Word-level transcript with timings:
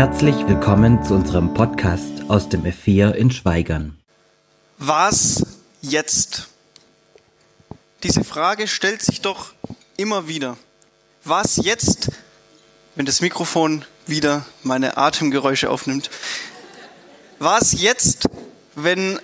Herzlich 0.00 0.48
willkommen 0.48 1.04
zu 1.04 1.12
unserem 1.12 1.52
Podcast 1.52 2.22
aus 2.28 2.48
dem 2.48 2.62
F4 2.62 3.10
in 3.10 3.30
Schweigern. 3.30 3.98
Was 4.78 5.44
jetzt? 5.82 6.48
Diese 8.02 8.24
Frage 8.24 8.66
stellt 8.66 9.02
sich 9.02 9.20
doch 9.20 9.52
immer 9.98 10.26
wieder. 10.26 10.56
Was 11.22 11.56
jetzt, 11.56 12.12
wenn 12.94 13.04
das 13.04 13.20
Mikrofon 13.20 13.84
wieder 14.06 14.46
meine 14.62 14.96
Atemgeräusche 14.96 15.68
aufnimmt? 15.68 16.08
Was 17.38 17.82
jetzt, 17.82 18.26
wenn 18.76 19.20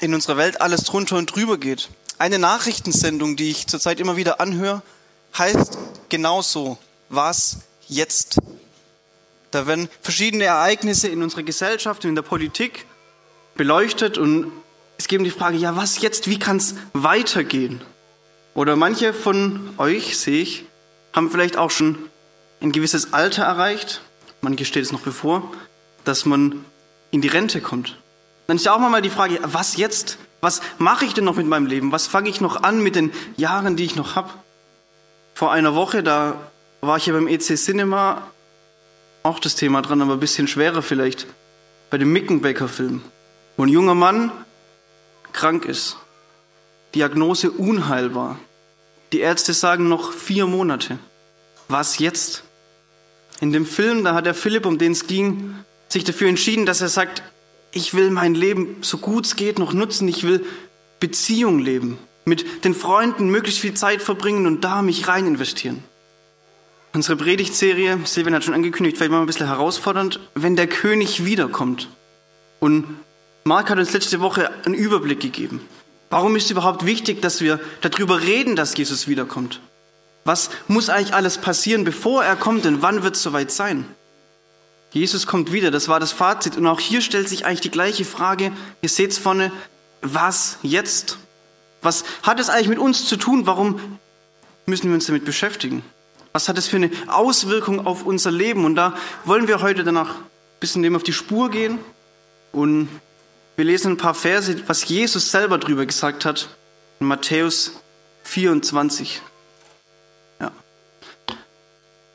in 0.00 0.14
unserer 0.14 0.38
Welt 0.38 0.62
alles 0.62 0.84
drunter 0.84 1.16
und 1.16 1.26
drüber 1.26 1.58
geht? 1.58 1.90
Eine 2.16 2.38
Nachrichtensendung, 2.38 3.36
die 3.36 3.50
ich 3.50 3.66
zurzeit 3.66 4.00
immer 4.00 4.16
wieder 4.16 4.40
anhöre, 4.40 4.80
heißt 5.36 5.76
genauso. 6.08 6.78
Was 7.10 7.58
jetzt? 7.88 8.38
Da 9.52 9.66
werden 9.66 9.88
verschiedene 10.00 10.44
Ereignisse 10.44 11.08
in 11.08 11.22
unserer 11.22 11.42
Gesellschaft 11.42 12.04
und 12.04 12.08
in 12.08 12.14
der 12.14 12.22
Politik 12.22 12.86
beleuchtet 13.54 14.18
und 14.18 14.50
es 14.96 15.08
geht 15.08 15.18
um 15.18 15.24
die 15.24 15.30
Frage, 15.30 15.58
ja, 15.58 15.76
was 15.76 16.00
jetzt? 16.00 16.28
Wie 16.28 16.38
kann 16.38 16.56
es 16.56 16.74
weitergehen? 16.94 17.82
Oder 18.54 18.76
manche 18.76 19.12
von 19.12 19.70
euch, 19.76 20.16
sehe 20.16 20.42
ich, 20.42 20.64
haben 21.12 21.30
vielleicht 21.30 21.56
auch 21.56 21.70
schon 21.70 21.98
ein 22.60 22.72
gewisses 22.72 23.12
Alter 23.12 23.44
erreicht. 23.44 24.00
Manche 24.40 24.64
steht 24.64 24.84
es 24.84 24.92
noch 24.92 25.00
bevor, 25.00 25.52
dass 26.04 26.24
man 26.24 26.64
in 27.10 27.20
die 27.20 27.28
Rente 27.28 27.60
kommt. 27.60 27.98
Dann 28.46 28.56
ist 28.56 28.64
ja 28.64 28.74
auch 28.74 28.78
mal 28.78 29.02
die 29.02 29.10
Frage, 29.10 29.38
was 29.42 29.76
jetzt? 29.76 30.18
Was 30.40 30.62
mache 30.78 31.04
ich 31.04 31.12
denn 31.12 31.24
noch 31.24 31.36
mit 31.36 31.46
meinem 31.46 31.66
Leben? 31.66 31.92
Was 31.92 32.06
fange 32.06 32.30
ich 32.30 32.40
noch 32.40 32.62
an 32.62 32.82
mit 32.82 32.96
den 32.96 33.12
Jahren, 33.36 33.76
die 33.76 33.84
ich 33.84 33.96
noch 33.96 34.16
habe? 34.16 34.30
Vor 35.34 35.52
einer 35.52 35.74
Woche, 35.74 36.02
da 36.02 36.36
war 36.80 36.96
ich 36.96 37.06
ja 37.06 37.12
beim 37.12 37.28
EC 37.28 37.56
Cinema 37.56 38.31
auch 39.22 39.38
das 39.38 39.54
Thema 39.54 39.82
dran, 39.82 40.02
aber 40.02 40.14
ein 40.14 40.20
bisschen 40.20 40.48
schwerer 40.48 40.82
vielleicht. 40.82 41.26
Bei 41.90 41.98
dem 41.98 42.12
Mickenbecker-Film, 42.12 43.02
wo 43.56 43.64
ein 43.64 43.68
junger 43.68 43.94
Mann 43.94 44.32
krank 45.32 45.64
ist. 45.64 45.96
Diagnose 46.94 47.50
unheilbar. 47.50 48.38
Die 49.12 49.20
Ärzte 49.20 49.52
sagen 49.52 49.88
noch 49.88 50.12
vier 50.12 50.46
Monate. 50.46 50.98
Was 51.68 51.98
jetzt? 51.98 52.44
In 53.40 53.52
dem 53.52 53.66
Film, 53.66 54.04
da 54.04 54.14
hat 54.14 54.26
der 54.26 54.34
Philipp, 54.34 54.66
um 54.66 54.78
den 54.78 54.92
es 54.92 55.06
ging, 55.06 55.54
sich 55.88 56.04
dafür 56.04 56.28
entschieden, 56.28 56.66
dass 56.66 56.80
er 56.80 56.88
sagt, 56.88 57.22
ich 57.72 57.94
will 57.94 58.10
mein 58.10 58.34
Leben 58.34 58.76
so 58.82 58.98
gut 58.98 59.26
es 59.26 59.36
geht 59.36 59.58
noch 59.58 59.72
nutzen, 59.72 60.08
ich 60.08 60.24
will 60.24 60.44
Beziehung 61.00 61.58
leben, 61.58 61.98
mit 62.24 62.64
den 62.64 62.74
Freunden 62.74 63.30
möglichst 63.30 63.60
viel 63.60 63.74
Zeit 63.74 64.02
verbringen 64.02 64.46
und 64.46 64.62
da 64.62 64.82
mich 64.82 65.08
rein 65.08 65.26
investieren. 65.26 65.82
Unsere 66.94 67.16
Predigtserie, 67.16 67.98
Silvian 68.04 68.34
hat 68.34 68.44
schon 68.44 68.54
angekündigt, 68.54 68.98
vielleicht 68.98 69.12
mal 69.12 69.20
ein 69.20 69.26
bisschen 69.26 69.46
herausfordernd, 69.46 70.20
wenn 70.34 70.56
der 70.56 70.66
König 70.66 71.24
wiederkommt. 71.24 71.88
Und 72.60 72.84
Mark 73.44 73.70
hat 73.70 73.78
uns 73.78 73.92
letzte 73.92 74.20
Woche 74.20 74.50
einen 74.66 74.74
Überblick 74.74 75.20
gegeben. 75.20 75.66
Warum 76.10 76.36
ist 76.36 76.44
es 76.44 76.50
überhaupt 76.50 76.84
wichtig, 76.84 77.22
dass 77.22 77.40
wir 77.40 77.58
darüber 77.80 78.20
reden, 78.20 78.56
dass 78.56 78.76
Jesus 78.76 79.08
wiederkommt? 79.08 79.60
Was 80.24 80.50
muss 80.68 80.90
eigentlich 80.90 81.14
alles 81.14 81.38
passieren, 81.38 81.84
bevor 81.84 82.22
er 82.22 82.36
kommt 82.36 82.66
und 82.66 82.82
wann 82.82 83.02
wird 83.02 83.16
es 83.16 83.22
soweit 83.22 83.50
sein? 83.50 83.86
Jesus 84.92 85.26
kommt 85.26 85.50
wieder, 85.50 85.70
das 85.70 85.88
war 85.88 85.98
das 85.98 86.12
Fazit. 86.12 86.58
Und 86.58 86.66
auch 86.66 86.78
hier 86.78 87.00
stellt 87.00 87.28
sich 87.28 87.46
eigentlich 87.46 87.62
die 87.62 87.70
gleiche 87.70 88.04
Frage. 88.04 88.52
Ihr 88.82 88.88
seht 88.90 89.12
es 89.12 89.18
vorne, 89.18 89.50
was 90.02 90.58
jetzt? 90.62 91.16
Was 91.80 92.04
hat 92.22 92.38
es 92.38 92.50
eigentlich 92.50 92.68
mit 92.68 92.78
uns 92.78 93.06
zu 93.06 93.16
tun? 93.16 93.46
Warum 93.46 93.80
müssen 94.66 94.88
wir 94.88 94.94
uns 94.94 95.06
damit 95.06 95.24
beschäftigen? 95.24 95.82
Was 96.32 96.48
hat 96.48 96.56
es 96.56 96.66
für 96.66 96.76
eine 96.76 96.90
Auswirkung 97.08 97.86
auf 97.86 98.04
unser 98.04 98.30
Leben? 98.30 98.64
Und 98.64 98.74
da 98.76 98.94
wollen 99.24 99.48
wir 99.48 99.60
heute 99.60 99.84
danach 99.84 100.14
ein 100.14 100.60
bisschen 100.60 100.82
dem 100.82 100.96
auf 100.96 101.02
die 101.02 101.12
Spur 101.12 101.50
gehen. 101.50 101.78
Und 102.52 102.88
wir 103.56 103.64
lesen 103.64 103.92
ein 103.92 103.96
paar 103.98 104.14
Verse, 104.14 104.56
was 104.66 104.88
Jesus 104.88 105.30
selber 105.30 105.58
drüber 105.58 105.84
gesagt 105.84 106.24
hat. 106.24 106.48
In 107.00 107.06
Matthäus 107.06 107.72
24. 108.24 109.20
Ja. 110.40 110.52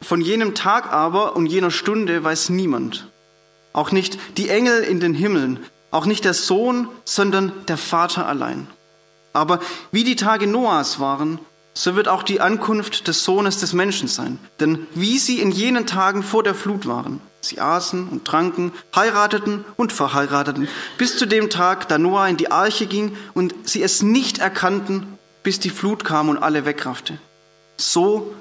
Von 0.01 0.21
jenem 0.21 0.55
Tag 0.55 0.91
aber 0.91 1.35
und 1.35 1.45
jener 1.45 1.71
Stunde 1.71 2.23
weiß 2.23 2.49
niemand. 2.49 3.07
Auch 3.73 3.91
nicht 3.91 4.17
die 4.37 4.49
Engel 4.49 4.81
in 4.81 4.99
den 4.99 5.13
Himmeln, 5.13 5.63
auch 5.91 6.05
nicht 6.05 6.25
der 6.25 6.33
Sohn, 6.33 6.87
sondern 7.05 7.51
der 7.67 7.77
Vater 7.77 8.25
allein. 8.25 8.67
Aber 9.33 9.59
wie 9.91 10.03
die 10.03 10.15
Tage 10.15 10.47
Noahs 10.47 10.99
waren, 10.99 11.39
so 11.77 11.95
wird 11.95 12.07
auch 12.07 12.23
die 12.23 12.41
Ankunft 12.41 13.07
des 13.07 13.23
Sohnes 13.23 13.59
des 13.59 13.73
Menschen 13.73 14.07
sein. 14.07 14.39
Denn 14.59 14.87
wie 14.95 15.19
sie 15.19 15.39
in 15.39 15.51
jenen 15.51 15.85
Tagen 15.85 16.23
vor 16.23 16.41
der 16.41 16.55
Flut 16.55 16.87
waren, 16.87 17.21
sie 17.39 17.61
aßen 17.61 18.09
und 18.09 18.25
tranken, 18.25 18.71
heirateten 18.95 19.63
und 19.75 19.93
verheirateten, 19.93 20.67
bis 20.97 21.19
zu 21.19 21.27
dem 21.27 21.51
Tag, 21.51 21.87
da 21.87 21.99
Noah 21.99 22.27
in 22.29 22.37
die 22.37 22.49
Arche 22.49 22.87
ging 22.87 23.15
und 23.35 23.53
sie 23.63 23.83
es 23.83 24.01
nicht 24.01 24.39
erkannten, 24.39 25.19
bis 25.43 25.59
die 25.59 25.69
Flut 25.69 26.03
kam 26.03 26.29
und 26.29 26.39
alle 26.39 26.65
wegraffte. 26.65 27.19
So 27.77 28.33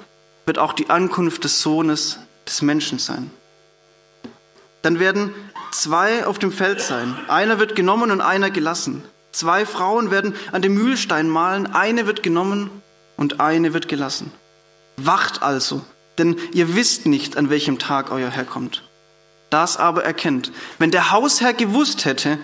wird 0.47 0.57
auch 0.57 0.73
die 0.73 0.89
Ankunft 0.89 1.43
des 1.43 1.61
Sohnes 1.61 2.17
des 2.47 2.63
Menschen 2.63 2.97
sein. 2.97 3.29
Dann 4.81 4.99
werden 4.99 5.31
zwei 5.71 6.25
auf 6.25 6.39
dem 6.39 6.51
Feld 6.51 6.81
sein. 6.81 7.15
Einer 7.27 7.59
wird 7.59 7.75
genommen 7.75 8.09
und 8.09 8.21
einer 8.21 8.49
gelassen. 8.49 9.03
Zwei 9.31 9.67
Frauen 9.67 10.09
werden 10.09 10.33
an 10.51 10.63
dem 10.63 10.73
Mühlstein 10.73 11.29
malen. 11.29 11.67
Eine 11.67 12.07
wird 12.07 12.23
genommen 12.23 12.71
und 13.17 13.39
eine 13.39 13.73
wird 13.73 13.87
gelassen. 13.87 14.31
Wacht 14.95 15.43
also, 15.43 15.81
denn 16.17 16.37
ihr 16.53 16.75
wisst 16.75 17.05
nicht, 17.05 17.37
an 17.37 17.49
welchem 17.49 17.79
Tag 17.79 18.11
euer 18.11 18.29
Herr 18.29 18.45
kommt. 18.45 18.83
Das 19.49 19.77
aber 19.77 20.03
erkennt, 20.03 20.51
wenn 20.79 20.91
der 20.91 21.11
Hausherr 21.11 21.53
gewusst 21.53 22.05
hätte, 22.05 22.37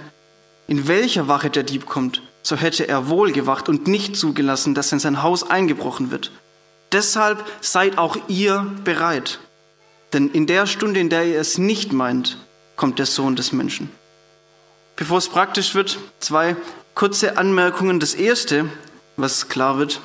in 0.67 0.87
welcher 0.87 1.27
Wache 1.27 1.49
der 1.49 1.63
Dieb 1.63 1.85
kommt, 1.85 2.21
so 2.41 2.55
hätte 2.55 2.87
er 2.87 3.07
wohl 3.07 3.31
gewacht 3.31 3.69
und 3.69 3.87
nicht 3.87 4.15
zugelassen, 4.15 4.75
dass 4.75 4.91
in 4.91 4.99
sein 4.99 5.23
Haus 5.23 5.49
eingebrochen 5.49 6.11
wird. 6.11 6.31
Deshalb 6.91 7.43
seid 7.61 7.97
auch 7.97 8.17
ihr 8.27 8.71
bereit, 8.83 9.39
denn 10.13 10.29
in 10.29 10.45
der 10.45 10.67
Stunde, 10.67 10.99
in 10.99 11.09
der 11.09 11.25
ihr 11.25 11.39
es 11.39 11.57
nicht 11.57 11.91
meint, 11.91 12.37
kommt 12.75 12.99
der 12.99 13.05
Sohn 13.05 13.35
des 13.35 13.51
Menschen. 13.51 13.89
Bevor 14.95 15.17
es 15.17 15.27
praktisch 15.27 15.73
wird, 15.73 15.97
zwei 16.19 16.55
kurze 16.93 17.37
Anmerkungen. 17.37 17.99
Das 17.99 18.13
erste, 18.13 18.69
was 19.17 19.49
klar 19.49 19.77
wird, 19.77 20.01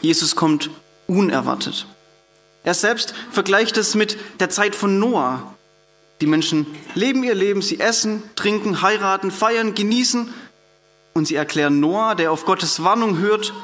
Jesus 0.00 0.36
kommt 0.36 0.70
unerwartet. 1.06 1.86
Er 2.62 2.74
selbst 2.74 3.14
vergleicht 3.30 3.76
es 3.76 3.94
mit 3.94 4.18
der 4.38 4.50
Zeit 4.50 4.74
von 4.74 4.98
Noah. 4.98 5.54
Die 6.20 6.26
Menschen 6.26 6.66
leben 6.94 7.24
ihr 7.24 7.34
Leben, 7.34 7.62
sie 7.62 7.80
essen, 7.80 8.22
trinken, 8.36 8.82
heiraten, 8.82 9.30
feiern, 9.30 9.74
genießen 9.74 10.32
und 11.14 11.26
sie 11.26 11.34
erklären 11.34 11.80
Noah, 11.80 12.14
der 12.14 12.32
auf 12.32 12.44
Gottes 12.44 12.84
Warnung 12.84 13.18
hört, 13.18 13.54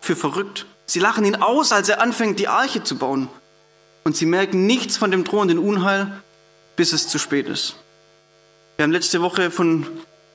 für 0.00 0.14
verrückt. 0.14 0.66
Sie 0.86 1.00
lachen 1.00 1.24
ihn 1.24 1.36
aus, 1.36 1.72
als 1.72 1.88
er 1.88 2.00
anfängt, 2.00 2.38
die 2.38 2.48
Arche 2.48 2.84
zu 2.84 2.96
bauen. 2.96 3.28
Und 4.04 4.16
sie 4.16 4.26
merken 4.26 4.66
nichts 4.66 4.96
von 4.96 5.10
dem 5.10 5.24
drohenden 5.24 5.58
Unheil, 5.58 6.12
bis 6.76 6.92
es 6.92 7.08
zu 7.08 7.18
spät 7.18 7.48
ist. 7.48 7.76
Wir 8.76 8.84
haben 8.84 8.92
letzte 8.92 9.22
Woche 9.22 9.50
von 9.50 9.86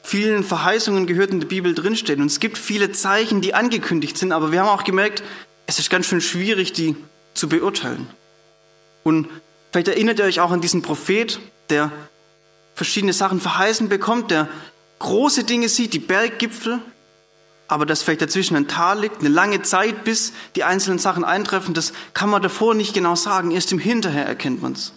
vielen 0.01 0.43
Verheißungen 0.43 1.05
gehört 1.05 1.29
in 1.29 1.39
der 1.39 1.47
Bibel 1.47 1.75
drinstehen. 1.75 2.21
Und 2.21 2.27
es 2.27 2.39
gibt 2.39 2.57
viele 2.57 2.91
Zeichen, 2.91 3.41
die 3.41 3.53
angekündigt 3.53 4.17
sind, 4.17 4.31
aber 4.31 4.51
wir 4.51 4.61
haben 4.61 4.69
auch 4.69 4.83
gemerkt, 4.83 5.23
es 5.69 5.77
ist 5.77 5.91
ganz 5.91 6.07
schön 6.07 6.19
schwierig, 6.19 6.73
die 6.73 6.95
zu 7.35 7.47
beurteilen. 7.47 8.07
Und 9.03 9.29
vielleicht 9.71 9.87
erinnert 9.87 10.17
ihr 10.17 10.25
euch 10.25 10.39
auch 10.39 10.49
an 10.49 10.61
diesen 10.61 10.81
Prophet, 10.81 11.39
der 11.69 11.91
verschiedene 12.73 13.13
Sachen 13.13 13.39
verheißen 13.39 13.87
bekommt, 13.87 14.31
der 14.31 14.47
große 14.97 15.43
Dinge 15.43 15.69
sieht, 15.69 15.93
die 15.93 15.99
Berggipfel, 15.99 16.79
aber 17.67 17.85
dass 17.85 18.01
vielleicht 18.01 18.23
dazwischen 18.23 18.55
ein 18.55 18.67
Tal 18.67 19.01
liegt, 19.01 19.19
eine 19.19 19.29
lange 19.29 19.61
Zeit, 19.61 20.03
bis 20.03 20.33
die 20.55 20.63
einzelnen 20.63 20.97
Sachen 20.97 21.23
eintreffen, 21.23 21.75
das 21.75 21.93
kann 22.15 22.31
man 22.31 22.41
davor 22.41 22.73
nicht 22.73 22.95
genau 22.95 23.13
sagen. 23.13 23.51
Erst 23.51 23.71
im 23.71 23.77
Hinterher 23.77 24.25
erkennt 24.25 24.63
man 24.63 24.71
es. 24.71 24.93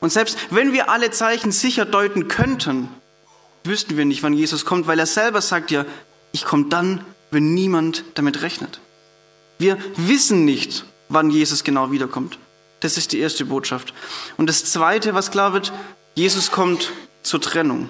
Und 0.00 0.10
selbst 0.10 0.36
wenn 0.50 0.72
wir 0.72 0.90
alle 0.90 1.12
Zeichen 1.12 1.52
sicher 1.52 1.84
deuten 1.84 2.26
könnten, 2.26 2.88
wüssten 3.62 3.96
wir 3.96 4.04
nicht, 4.04 4.24
wann 4.24 4.34
Jesus 4.34 4.64
kommt, 4.64 4.88
weil 4.88 4.98
er 4.98 5.06
selber 5.06 5.40
sagt 5.40 5.70
ja, 5.70 5.86
ich 6.32 6.44
komme 6.44 6.64
dann, 6.68 7.04
wenn 7.30 7.54
niemand 7.54 8.02
damit 8.14 8.42
rechnet. 8.42 8.80
Wir 9.58 9.78
wissen 9.96 10.44
nicht, 10.44 10.84
wann 11.08 11.30
Jesus 11.30 11.64
genau 11.64 11.90
wiederkommt. 11.90 12.38
Das 12.80 12.98
ist 12.98 13.12
die 13.12 13.20
erste 13.20 13.46
Botschaft. 13.46 13.94
Und 14.36 14.48
das 14.48 14.64
Zweite, 14.64 15.14
was 15.14 15.30
klar 15.30 15.52
wird, 15.52 15.72
Jesus 16.14 16.50
kommt 16.50 16.92
zur 17.22 17.40
Trennung. 17.40 17.88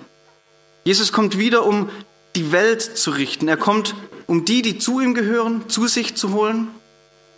Jesus 0.85 1.13
kommt 1.13 1.39
wieder, 1.39 1.67
um 1.67 1.91
die 2.37 2.53
Welt 2.53 2.83
zu 2.83 3.11
richten. 3.11 3.49
Er 3.49 3.57
kommt, 3.57 3.95
um 4.27 4.45
die, 4.45 4.63
die 4.63 4.79
zu 4.79 5.01
ihm 5.01 5.15
gehören, 5.15 5.69
zu 5.69 5.87
sich 5.87 6.15
zu 6.15 6.33
holen 6.33 6.69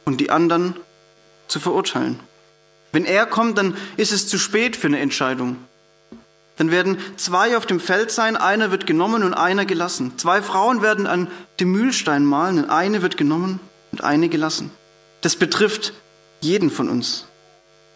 und 0.05 0.21
die 0.21 0.31
anderen 0.31 0.75
zu 1.49 1.61
verurteilen. 1.61 2.21
Wenn 2.93 3.05
er 3.05 3.27
kommt, 3.27 3.59
dann 3.59 3.77
ist 3.97 4.13
es 4.13 4.29
zu 4.29 4.39
spät 4.39 4.77
für 4.77 4.89
eine 4.89 4.99
Entscheidung. 4.99 5.57
Dann 6.57 6.71
werden 6.71 6.99
zwei 7.17 7.57
auf 7.57 7.67
dem 7.67 7.81
Feld 7.81 8.11
sein, 8.11 8.37
einer 8.37 8.71
wird 8.71 8.87
genommen 8.87 9.23
und 9.23 9.35
einer 9.35 9.67
gelassen. 9.67 10.13
Zwei 10.17 10.41
Frauen 10.41 10.83
werden 10.83 11.07
an 11.07 11.29
dem 11.61 11.73
Mühlstein 11.73 12.25
malen 12.25 12.65
und 12.65 12.71
eine 12.71 13.03
wird 13.03 13.17
genommen 13.17 13.61
und 13.97 14.05
eine 14.05 14.29
gelassen. 14.29 14.71
Das 15.23 15.37
betrifft 15.37 15.95
jeden 16.43 16.71
von 16.71 16.91
uns. 16.91 17.25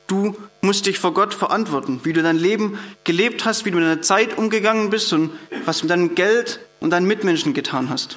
Du 0.06 0.34
musst 0.62 0.86
dich 0.86 0.98
vor 0.98 1.12
Gott 1.12 1.34
verantworten, 1.34 2.00
wie 2.04 2.14
du 2.14 2.22
dein 2.22 2.38
Leben 2.38 2.78
gelebt 3.04 3.44
hast, 3.44 3.64
wie 3.64 3.70
du 3.70 3.76
mit 3.76 3.86
deiner 3.86 4.00
Zeit 4.00 4.38
umgegangen 4.38 4.88
bist 4.88 5.12
und 5.12 5.30
was 5.66 5.78
du 5.78 5.84
mit 5.84 5.90
deinem 5.90 6.14
Geld 6.14 6.60
und 6.80 6.90
deinen 6.90 7.06
Mitmenschen 7.06 7.52
getan 7.52 7.90
hast. 7.90 8.16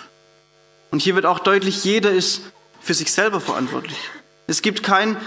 Und 0.91 1.01
hier 1.01 1.15
wird 1.15 1.25
auch 1.25 1.39
deutlich, 1.39 1.83
jeder 1.83 2.11
ist 2.11 2.43
für 2.79 2.93
sich 2.93 3.11
selber 3.11 3.41
verantwortlich. 3.41 3.97
Es 4.47 4.61
gibt 4.61 4.81
kein, 4.81 5.17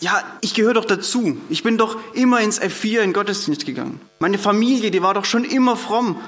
ja, 0.00 0.24
ich 0.40 0.54
gehöre 0.54 0.74
doch 0.74 0.84
dazu. 0.84 1.38
Ich 1.48 1.62
bin 1.62 1.78
doch 1.78 1.96
immer 2.12 2.40
ins 2.40 2.60
F4 2.60 3.02
in 3.02 3.12
Gottesdienst 3.12 3.66
gegangen. 3.66 4.00
Meine 4.18 4.38
Familie, 4.38 4.90
die 4.90 5.02
war 5.02 5.14
doch 5.14 5.24
schon 5.24 5.44
immer 5.44 5.76
fromm. 5.76 6.20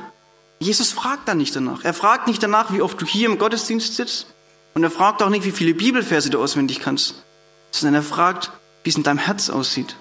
Jesus 0.61 0.93
fragt 0.93 1.29
da 1.29 1.35
nicht 1.35 1.57
danach. 1.57 1.85
Er 1.85 1.93
fragt 1.93 2.29
nicht 2.29 2.43
danach, 2.43 2.73
wie 2.73 2.83
oft 2.83 3.01
du 3.01 3.05
hier 3.05 3.29
im 3.29 3.39
Gottesdienst 3.39 3.97
sitzt. 3.97 4.29
Und 4.77 4.83
er 4.83 4.91
fragt 4.91 5.23
auch 5.23 5.31
nicht, 5.31 5.47
wie 5.47 5.53
viele 5.53 5.73
Bibelverse 5.73 6.29
du 6.29 6.39
auswendig 6.39 6.81
kannst. 6.81 7.23
Sondern 7.71 7.95
er 7.95 8.03
fragt, 8.03 8.53
wie 8.85 8.91
es 8.91 8.97
in 8.97 9.05
deinem 9.05 9.17
Herz 9.17 9.49
aussieht. 9.49 9.97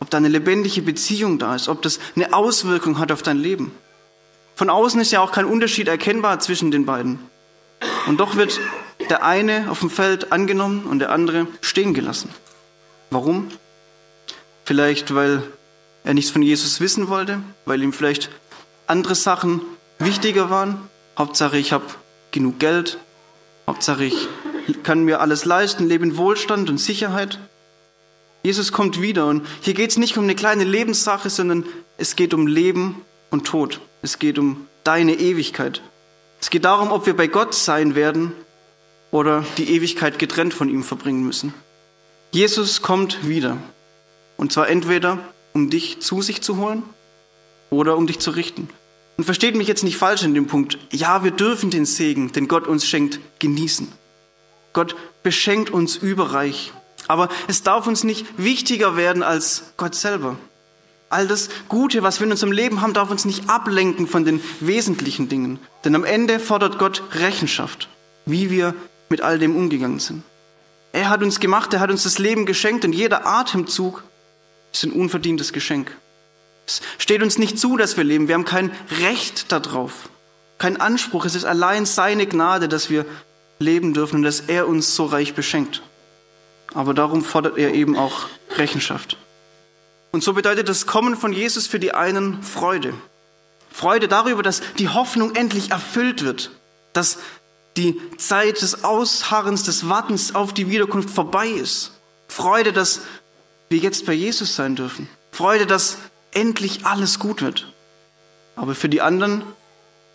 Ob 0.00 0.08
da 0.08 0.16
eine 0.16 0.28
lebendige 0.28 0.80
Beziehung 0.80 1.38
da 1.38 1.54
ist, 1.54 1.68
ob 1.68 1.82
das 1.82 2.00
eine 2.16 2.32
Auswirkung 2.32 2.98
hat 2.98 3.12
auf 3.12 3.20
dein 3.20 3.36
Leben. 3.36 3.70
Von 4.54 4.70
außen 4.70 4.98
ist 5.02 5.10
ja 5.10 5.20
auch 5.20 5.30
kein 5.30 5.44
Unterschied 5.44 5.88
erkennbar 5.88 6.40
zwischen 6.40 6.70
den 6.70 6.86
beiden. 6.86 7.18
Und 8.06 8.18
doch 8.18 8.36
wird 8.36 8.58
der 9.10 9.24
eine 9.24 9.70
auf 9.70 9.80
dem 9.80 9.90
Feld 9.90 10.32
angenommen 10.32 10.84
und 10.86 11.00
der 11.00 11.10
andere 11.10 11.46
stehen 11.60 11.92
gelassen. 11.92 12.30
Warum? 13.10 13.48
Vielleicht, 14.64 15.14
weil 15.14 15.42
er 16.04 16.14
nichts 16.14 16.30
von 16.30 16.40
Jesus 16.40 16.80
wissen 16.80 17.08
wollte, 17.08 17.40
weil 17.66 17.82
ihm 17.82 17.92
vielleicht 17.92 18.30
andere 18.86 19.14
Sachen 19.14 19.60
wichtiger 19.98 20.48
waren. 20.48 20.88
Hauptsache, 21.18 21.58
ich 21.58 21.74
habe 21.74 21.84
genug 22.30 22.58
Geld. 22.58 22.96
Hauptsache, 23.68 24.06
ich 24.06 24.28
kann 24.82 25.04
mir 25.04 25.20
alles 25.20 25.44
leisten, 25.44 25.86
lebe 25.86 26.02
in 26.02 26.16
Wohlstand 26.16 26.70
und 26.70 26.78
Sicherheit. 26.78 27.38
Jesus 28.42 28.72
kommt 28.72 29.02
wieder 29.02 29.26
und 29.26 29.46
hier 29.60 29.74
geht 29.74 29.90
es 29.90 29.98
nicht 29.98 30.16
um 30.16 30.24
eine 30.24 30.34
kleine 30.34 30.64
Lebenssache, 30.64 31.28
sondern 31.28 31.66
es 31.98 32.16
geht 32.16 32.32
um 32.32 32.46
Leben 32.46 33.02
und 33.30 33.46
Tod. 33.46 33.82
Es 34.00 34.18
geht 34.18 34.38
um 34.38 34.66
deine 34.84 35.16
Ewigkeit. 35.16 35.82
Es 36.40 36.48
geht 36.48 36.64
darum, 36.64 36.90
ob 36.92 37.04
wir 37.04 37.14
bei 37.14 37.26
Gott 37.26 37.54
sein 37.54 37.94
werden 37.94 38.32
oder 39.10 39.44
die 39.58 39.70
Ewigkeit 39.74 40.18
getrennt 40.18 40.54
von 40.54 40.70
ihm 40.70 40.82
verbringen 40.82 41.22
müssen. 41.22 41.52
Jesus 42.30 42.80
kommt 42.80 43.28
wieder. 43.28 43.58
Und 44.38 44.50
zwar 44.50 44.70
entweder, 44.70 45.18
um 45.52 45.68
dich 45.68 46.00
zu 46.00 46.22
sich 46.22 46.40
zu 46.40 46.56
holen 46.56 46.84
oder 47.68 47.98
um 47.98 48.06
dich 48.06 48.18
zu 48.18 48.30
richten. 48.30 48.70
Und 49.18 49.24
versteht 49.24 49.56
mich 49.56 49.66
jetzt 49.66 49.82
nicht 49.82 49.96
falsch 49.96 50.22
in 50.22 50.32
dem 50.32 50.46
Punkt. 50.46 50.78
Ja, 50.92 51.24
wir 51.24 51.32
dürfen 51.32 51.70
den 51.70 51.86
Segen, 51.86 52.30
den 52.30 52.46
Gott 52.46 52.68
uns 52.68 52.86
schenkt, 52.86 53.18
genießen. 53.40 53.88
Gott 54.72 54.94
beschenkt 55.24 55.70
uns 55.70 55.96
überreich. 55.96 56.72
Aber 57.08 57.28
es 57.48 57.64
darf 57.64 57.88
uns 57.88 58.04
nicht 58.04 58.26
wichtiger 58.36 58.96
werden 58.96 59.24
als 59.24 59.72
Gott 59.76 59.96
selber. 59.96 60.38
All 61.10 61.26
das 61.26 61.48
Gute, 61.68 62.04
was 62.04 62.20
wir 62.20 62.26
in 62.26 62.30
unserem 62.30 62.52
Leben 62.52 62.80
haben, 62.80 62.92
darf 62.92 63.10
uns 63.10 63.24
nicht 63.24 63.50
ablenken 63.50 64.06
von 64.06 64.24
den 64.24 64.40
wesentlichen 64.60 65.28
Dingen. 65.28 65.58
Denn 65.84 65.96
am 65.96 66.04
Ende 66.04 66.38
fordert 66.38 66.78
Gott 66.78 67.02
Rechenschaft, 67.12 67.88
wie 68.24 68.50
wir 68.50 68.72
mit 69.08 69.20
all 69.20 69.40
dem 69.40 69.56
umgegangen 69.56 69.98
sind. 69.98 70.22
Er 70.92 71.08
hat 71.08 71.22
uns 71.22 71.40
gemacht, 71.40 71.74
er 71.74 71.80
hat 71.80 71.90
uns 71.90 72.04
das 72.04 72.18
Leben 72.18 72.46
geschenkt 72.46 72.84
und 72.84 72.92
jeder 72.92 73.26
Atemzug 73.26 74.04
ist 74.72 74.84
ein 74.84 74.92
unverdientes 74.92 75.52
Geschenk. 75.52 75.96
Es 76.68 76.82
steht 76.98 77.22
uns 77.22 77.38
nicht 77.38 77.58
zu, 77.58 77.78
dass 77.78 77.96
wir 77.96 78.04
leben. 78.04 78.28
Wir 78.28 78.34
haben 78.34 78.44
kein 78.44 78.70
Recht 79.00 79.50
darauf, 79.50 80.10
kein 80.58 80.78
Anspruch. 80.78 81.24
Es 81.24 81.34
ist 81.34 81.46
allein 81.46 81.86
seine 81.86 82.26
Gnade, 82.26 82.68
dass 82.68 82.90
wir 82.90 83.06
leben 83.58 83.94
dürfen 83.94 84.16
und 84.16 84.22
dass 84.22 84.40
er 84.40 84.68
uns 84.68 84.94
so 84.94 85.06
reich 85.06 85.34
beschenkt. 85.34 85.82
Aber 86.74 86.92
darum 86.92 87.24
fordert 87.24 87.56
er 87.56 87.72
eben 87.72 87.96
auch 87.96 88.26
Rechenschaft. 88.56 89.16
Und 90.12 90.22
so 90.22 90.34
bedeutet 90.34 90.68
das 90.68 90.86
Kommen 90.86 91.16
von 91.16 91.32
Jesus 91.32 91.66
für 91.66 91.80
die 91.80 91.94
einen 91.94 92.42
Freude. 92.42 92.92
Freude 93.70 94.06
darüber, 94.06 94.42
dass 94.42 94.60
die 94.78 94.88
Hoffnung 94.88 95.34
endlich 95.34 95.70
erfüllt 95.70 96.22
wird, 96.22 96.50
dass 96.92 97.18
die 97.78 97.98
Zeit 98.18 98.60
des 98.60 98.84
Ausharrens, 98.84 99.62
des 99.62 99.88
Wartens 99.88 100.34
auf 100.34 100.52
die 100.52 100.68
Wiederkunft 100.68 101.08
vorbei 101.08 101.48
ist. 101.48 101.92
Freude, 102.28 102.74
dass 102.74 103.00
wir 103.70 103.78
jetzt 103.78 104.04
bei 104.04 104.12
Jesus 104.12 104.54
sein 104.54 104.76
dürfen. 104.76 105.08
Freude, 105.30 105.66
dass 105.66 105.98
endlich 106.32 106.86
alles 106.86 107.18
gut 107.18 107.42
wird. 107.42 107.72
Aber 108.56 108.74
für 108.74 108.88
die 108.88 109.00
anderen 109.00 109.42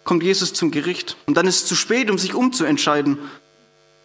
kommt 0.03 0.23
Jesus 0.23 0.53
zum 0.53 0.71
Gericht. 0.71 1.15
Und 1.25 1.35
dann 1.35 1.47
ist 1.47 1.63
es 1.63 1.65
zu 1.65 1.75
spät, 1.75 2.09
um 2.09 2.17
sich 2.17 2.33
umzuentscheiden. 2.33 3.17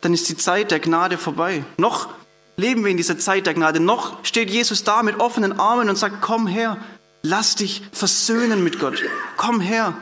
Dann 0.00 0.14
ist 0.14 0.28
die 0.28 0.36
Zeit 0.36 0.70
der 0.70 0.80
Gnade 0.80 1.18
vorbei. 1.18 1.64
Noch 1.76 2.08
leben 2.56 2.84
wir 2.84 2.90
in 2.90 2.96
dieser 2.96 3.18
Zeit 3.18 3.46
der 3.46 3.54
Gnade. 3.54 3.80
Noch 3.80 4.24
steht 4.24 4.50
Jesus 4.50 4.84
da 4.84 5.02
mit 5.02 5.18
offenen 5.20 5.58
Armen 5.58 5.88
und 5.88 5.96
sagt, 5.96 6.20
komm 6.20 6.46
her, 6.46 6.76
lass 7.22 7.56
dich 7.56 7.82
versöhnen 7.92 8.62
mit 8.62 8.78
Gott. 8.78 9.02
Komm 9.36 9.60
her. 9.60 9.94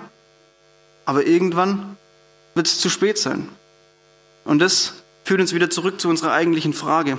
Aber 1.04 1.26
irgendwann 1.26 1.96
wird 2.54 2.66
es 2.66 2.80
zu 2.80 2.90
spät 2.90 3.18
sein. 3.18 3.48
Und 4.44 4.58
das 4.58 4.94
führt 5.24 5.40
uns 5.40 5.54
wieder 5.54 5.70
zurück 5.70 6.00
zu 6.00 6.08
unserer 6.08 6.32
eigentlichen 6.32 6.72
Frage. 6.72 7.18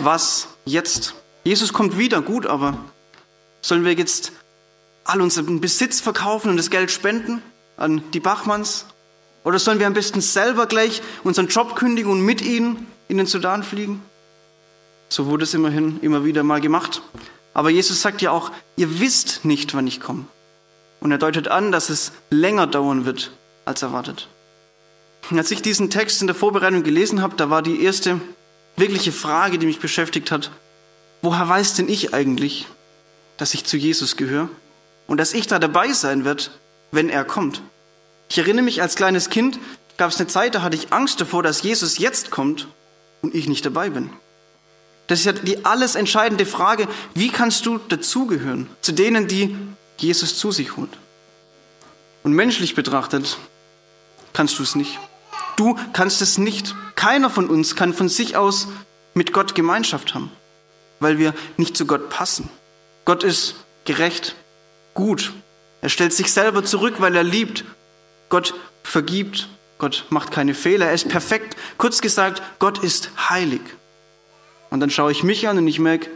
Was 0.00 0.48
jetzt? 0.64 1.14
Jesus 1.44 1.72
kommt 1.72 1.98
wieder, 1.98 2.22
gut, 2.22 2.46
aber 2.46 2.78
sollen 3.60 3.84
wir 3.84 3.94
jetzt 3.94 4.32
all 5.04 5.20
unseren 5.20 5.60
Besitz 5.60 6.00
verkaufen 6.00 6.50
und 6.50 6.56
das 6.56 6.70
Geld 6.70 6.90
spenden 6.90 7.42
an 7.76 8.02
die 8.12 8.20
Bachmanns? 8.20 8.86
Oder 9.44 9.58
sollen 9.58 9.78
wir 9.78 9.86
am 9.86 9.94
besten 9.94 10.20
selber 10.20 10.66
gleich 10.66 11.00
unseren 11.24 11.48
Job 11.48 11.74
kündigen 11.74 12.10
und 12.10 12.20
mit 12.20 12.42
ihnen 12.42 12.86
in 13.08 13.16
den 13.16 13.26
Sudan 13.26 13.62
fliegen? 13.62 14.02
So 15.08 15.26
wurde 15.26 15.44
es 15.44 15.54
immerhin 15.54 16.00
immer 16.00 16.24
wieder 16.24 16.42
mal 16.42 16.60
gemacht. 16.60 17.00
Aber 17.54 17.70
Jesus 17.70 18.02
sagt 18.02 18.20
ja 18.20 18.30
auch, 18.30 18.50
ihr 18.76 19.00
wisst 19.00 19.44
nicht, 19.44 19.74
wann 19.74 19.86
ich 19.86 20.00
komme. 20.00 20.26
Und 21.00 21.12
er 21.12 21.18
deutet 21.18 21.48
an, 21.48 21.72
dass 21.72 21.88
es 21.88 22.12
länger 22.30 22.66
dauern 22.66 23.04
wird 23.06 23.32
als 23.64 23.82
erwartet. 23.82 24.28
Als 25.30 25.50
ich 25.50 25.62
diesen 25.62 25.90
Text 25.90 26.20
in 26.20 26.26
der 26.26 26.36
Vorbereitung 26.36 26.82
gelesen 26.82 27.22
habe, 27.22 27.36
da 27.36 27.50
war 27.50 27.62
die 27.62 27.82
erste 27.82 28.20
wirkliche 28.76 29.12
Frage, 29.12 29.58
die 29.58 29.66
mich 29.66 29.80
beschäftigt 29.80 30.30
hat, 30.30 30.50
woher 31.22 31.48
weiß 31.48 31.74
denn 31.74 31.88
ich 31.88 32.14
eigentlich, 32.14 32.66
dass 33.38 33.54
ich 33.54 33.64
zu 33.64 33.76
Jesus 33.76 34.16
gehöre 34.16 34.50
und 35.06 35.16
dass 35.18 35.32
ich 35.32 35.46
da 35.46 35.58
dabei 35.58 35.92
sein 35.92 36.24
werde, 36.24 36.44
wenn 36.92 37.08
er 37.08 37.24
kommt? 37.24 37.62
Ich 38.28 38.38
erinnere 38.38 38.64
mich, 38.64 38.82
als 38.82 38.94
kleines 38.94 39.30
Kind 39.30 39.58
gab 39.96 40.10
es 40.10 40.18
eine 40.18 40.28
Zeit, 40.28 40.54
da 40.54 40.62
hatte 40.62 40.76
ich 40.76 40.92
Angst 40.92 41.20
davor, 41.20 41.42
dass 41.42 41.62
Jesus 41.62 41.98
jetzt 41.98 42.30
kommt 42.30 42.68
und 43.22 43.34
ich 43.34 43.48
nicht 43.48 43.64
dabei 43.64 43.90
bin. 43.90 44.10
Das 45.06 45.20
ist 45.20 45.24
ja 45.24 45.32
die 45.32 45.64
alles 45.64 45.94
entscheidende 45.94 46.44
Frage, 46.44 46.86
wie 47.14 47.30
kannst 47.30 47.64
du 47.64 47.78
dazugehören 47.78 48.68
zu 48.82 48.92
denen, 48.92 49.26
die 49.26 49.56
Jesus 49.96 50.38
zu 50.38 50.52
sich 50.52 50.76
holt? 50.76 50.90
Und 52.22 52.34
menschlich 52.34 52.74
betrachtet 52.74 53.38
kannst 54.34 54.58
du 54.58 54.62
es 54.62 54.74
nicht. 54.74 54.98
Du 55.56 55.76
kannst 55.92 56.20
es 56.20 56.38
nicht. 56.38 56.74
Keiner 56.94 57.30
von 57.30 57.48
uns 57.48 57.74
kann 57.74 57.94
von 57.94 58.08
sich 58.08 58.36
aus 58.36 58.68
mit 59.14 59.32
Gott 59.32 59.54
Gemeinschaft 59.54 60.14
haben, 60.14 60.30
weil 61.00 61.18
wir 61.18 61.34
nicht 61.56 61.76
zu 61.76 61.86
Gott 61.86 62.10
passen. 62.10 62.50
Gott 63.08 63.24
ist 63.24 63.54
gerecht, 63.86 64.36
gut. 64.92 65.32
Er 65.80 65.88
stellt 65.88 66.12
sich 66.12 66.30
selber 66.30 66.62
zurück, 66.62 66.96
weil 66.98 67.16
er 67.16 67.24
liebt. 67.24 67.64
Gott 68.28 68.52
vergibt. 68.82 69.48
Gott 69.78 70.04
macht 70.10 70.30
keine 70.30 70.52
Fehler. 70.52 70.88
Er 70.88 70.92
ist 70.92 71.08
perfekt. 71.08 71.56
Kurz 71.78 72.02
gesagt, 72.02 72.42
Gott 72.58 72.84
ist 72.84 73.10
heilig. 73.30 73.62
Und 74.68 74.80
dann 74.80 74.90
schaue 74.90 75.10
ich 75.10 75.22
mich 75.22 75.48
an 75.48 75.56
und 75.56 75.66
ich 75.68 75.78
merke, 75.78 76.10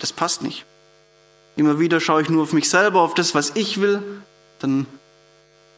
das 0.00 0.12
passt 0.12 0.42
nicht. 0.42 0.64
Immer 1.54 1.78
wieder 1.78 2.00
schaue 2.00 2.20
ich 2.20 2.28
nur 2.28 2.42
auf 2.42 2.52
mich 2.52 2.68
selber, 2.68 3.02
auf 3.02 3.14
das, 3.14 3.36
was 3.36 3.52
ich 3.54 3.80
will. 3.80 4.02
Dann 4.58 4.88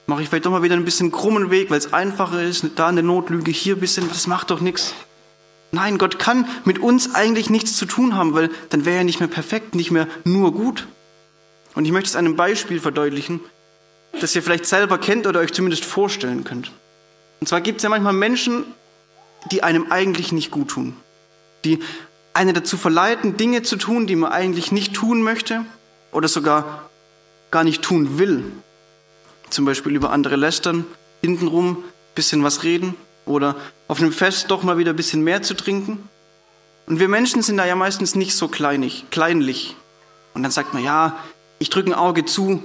mache 0.06 0.23
ich 0.23 0.30
vielleicht 0.30 0.47
doch 0.47 0.52
mal 0.52 0.62
wieder 0.62 0.75
ein 0.75 0.87
bisschen 0.87 1.12
krummen 1.12 1.50
Weg, 1.50 1.68
weil 1.68 1.76
es 1.76 1.92
einfacher 1.92 2.42
ist. 2.42 2.64
Da 2.76 2.87
eine 2.87 3.02
Notlüge, 3.02 3.50
hier 3.50 3.76
ein 3.76 3.80
bisschen, 3.80 4.09
das 4.09 4.26
macht 4.26 4.50
doch 4.50 4.62
nichts. 4.62 4.94
Nein, 5.73 5.99
Gott 5.99 6.19
kann 6.19 6.49
mit 6.65 6.79
uns 6.79 7.15
eigentlich 7.15 7.49
nichts 7.49 7.77
zu 7.77 7.87
tun 7.87 8.15
haben, 8.15 8.35
weil 8.35 8.50
dann 8.71 8.85
wäre 8.85 8.99
er 8.99 9.05
nicht 9.05 9.21
mehr 9.21 9.29
perfekt, 9.29 9.75
nicht 9.75 9.91
mehr 9.91 10.09
nur 10.25 10.53
gut. 10.53 10.89
Und 11.75 11.85
ich 11.85 11.93
möchte 11.93 12.09
es 12.09 12.17
einem 12.17 12.35
Beispiel 12.37 12.81
verdeutlichen, 12.81 13.41
das 14.21 14.35
ihr 14.35 14.43
vielleicht 14.43 14.67
selber 14.67 14.99
kennt 14.99 15.27
oder 15.27 15.41
euch 15.41 15.53
zumindest 15.53 15.85
vorstellen 15.85 16.43
könnt. 16.43 16.73
Und 17.41 17.47
zwar 17.47 17.61
gibt 17.61 17.79
es 17.79 17.85
ja 17.85 17.89
manchmal 17.89 18.12
Menschen, 18.12 18.65
die 19.53 19.62
einem 19.62 19.91
eigentlich 19.91 20.33
nicht 20.33 20.50
gut 20.50 20.69
tun 20.69 20.97
die 21.65 21.81
einen 22.33 22.55
dazu 22.55 22.77
verleiten, 22.77 23.37
Dinge 23.37 23.62
zu 23.62 23.77
tun, 23.77 24.07
die 24.07 24.17
man 24.17 24.33
eigentlich 24.33 24.73
nicht 24.73 24.95
tun 24.95 25.23
möchte 25.23 25.65
oder 26.12 26.29
sogar 26.29 26.89
gar 27.50 27.65
nicht 27.65 27.83
tun 27.83 28.19
will. 28.19 28.45
Zum 29.50 29.65
Beispiel 29.65 29.95
über 29.95 30.12
andere 30.12 30.37
lästern, 30.37 30.87
hintenrum 31.23 31.85
bisschen 32.15 32.43
was 32.43 32.62
reden 32.62 32.95
oder 33.30 33.56
auf 33.88 34.00
einem 34.00 34.12
Fest 34.12 34.50
doch 34.50 34.62
mal 34.62 34.78
wieder 34.78 34.92
ein 34.92 34.96
bisschen 34.96 35.22
mehr 35.22 35.42
zu 35.42 35.54
trinken. 35.54 36.08
Und 36.87 37.00
wir 37.00 37.08
Menschen 37.08 37.42
sind 37.42 37.56
da 37.56 37.64
ja 37.64 37.76
meistens 37.76 38.14
nicht 38.14 38.34
so 38.34 38.49
kleinig, 38.49 39.06
kleinlich. 39.10 39.76
Und 40.34 40.42
dann 40.42 40.52
sagt 40.52 40.75
man, 40.75 40.82
ja, 40.84 41.16
ich 41.58 41.70
drücke 41.70 41.90
ein 41.90 41.94
Auge 41.94 42.25
zu, 42.25 42.62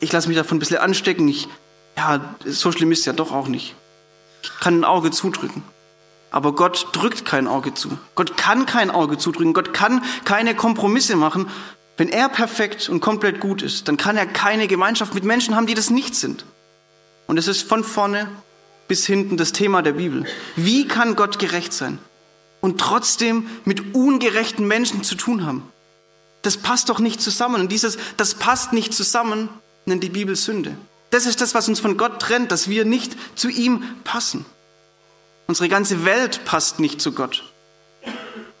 ich 0.00 0.12
lasse 0.12 0.28
mich 0.28 0.36
davon 0.36 0.56
ein 0.56 0.58
bisschen 0.58 0.78
anstecken. 0.78 1.28
Ich, 1.28 1.48
ja, 1.96 2.34
so 2.44 2.72
schlimm 2.72 2.90
ist 2.92 3.00
es 3.00 3.04
ja 3.04 3.12
doch 3.12 3.30
auch 3.30 3.48
nicht. 3.48 3.74
Ich 4.42 4.50
kann 4.58 4.80
ein 4.80 4.84
Auge 4.84 5.10
zudrücken. 5.10 5.62
Aber 6.30 6.54
Gott 6.54 6.88
drückt 6.92 7.24
kein 7.24 7.46
Auge 7.46 7.74
zu. 7.74 7.98
Gott 8.14 8.36
kann 8.36 8.66
kein 8.66 8.90
Auge 8.90 9.18
zudrücken. 9.18 9.52
Gott 9.52 9.74
kann 9.74 10.02
keine 10.24 10.56
Kompromisse 10.56 11.14
machen. 11.14 11.48
Wenn 11.98 12.08
er 12.08 12.28
perfekt 12.28 12.88
und 12.88 13.00
komplett 13.00 13.38
gut 13.38 13.62
ist, 13.62 13.86
dann 13.86 13.96
kann 13.96 14.16
er 14.16 14.26
keine 14.26 14.66
Gemeinschaft 14.66 15.14
mit 15.14 15.24
Menschen 15.24 15.54
haben, 15.54 15.66
die 15.66 15.74
das 15.74 15.90
nicht 15.90 16.14
sind. 16.14 16.44
Und 17.26 17.38
es 17.38 17.48
ist 17.48 17.68
von 17.68 17.84
vorne 17.84 18.28
bis 18.88 19.06
hinten 19.06 19.36
das 19.36 19.52
Thema 19.52 19.82
der 19.82 19.92
Bibel. 19.92 20.24
Wie 20.56 20.86
kann 20.86 21.16
Gott 21.16 21.38
gerecht 21.38 21.72
sein 21.72 21.98
und 22.60 22.80
trotzdem 22.80 23.46
mit 23.64 23.94
ungerechten 23.94 24.66
Menschen 24.66 25.02
zu 25.02 25.14
tun 25.14 25.46
haben? 25.46 25.62
Das 26.42 26.56
passt 26.56 26.88
doch 26.88 26.98
nicht 26.98 27.20
zusammen. 27.20 27.60
Und 27.62 27.72
dieses, 27.72 27.96
das 28.16 28.34
passt 28.34 28.72
nicht 28.72 28.92
zusammen, 28.92 29.48
nennt 29.86 30.02
die 30.02 30.08
Bibel 30.10 30.36
Sünde. 30.36 30.76
Das 31.10 31.26
ist 31.26 31.40
das, 31.40 31.54
was 31.54 31.68
uns 31.68 31.80
von 31.80 31.96
Gott 31.96 32.20
trennt, 32.20 32.50
dass 32.50 32.68
wir 32.68 32.84
nicht 32.84 33.16
zu 33.36 33.48
ihm 33.48 33.84
passen. 34.04 34.44
Unsere 35.46 35.68
ganze 35.68 36.04
Welt 36.04 36.44
passt 36.44 36.80
nicht 36.80 37.00
zu 37.00 37.12
Gott. 37.12 37.44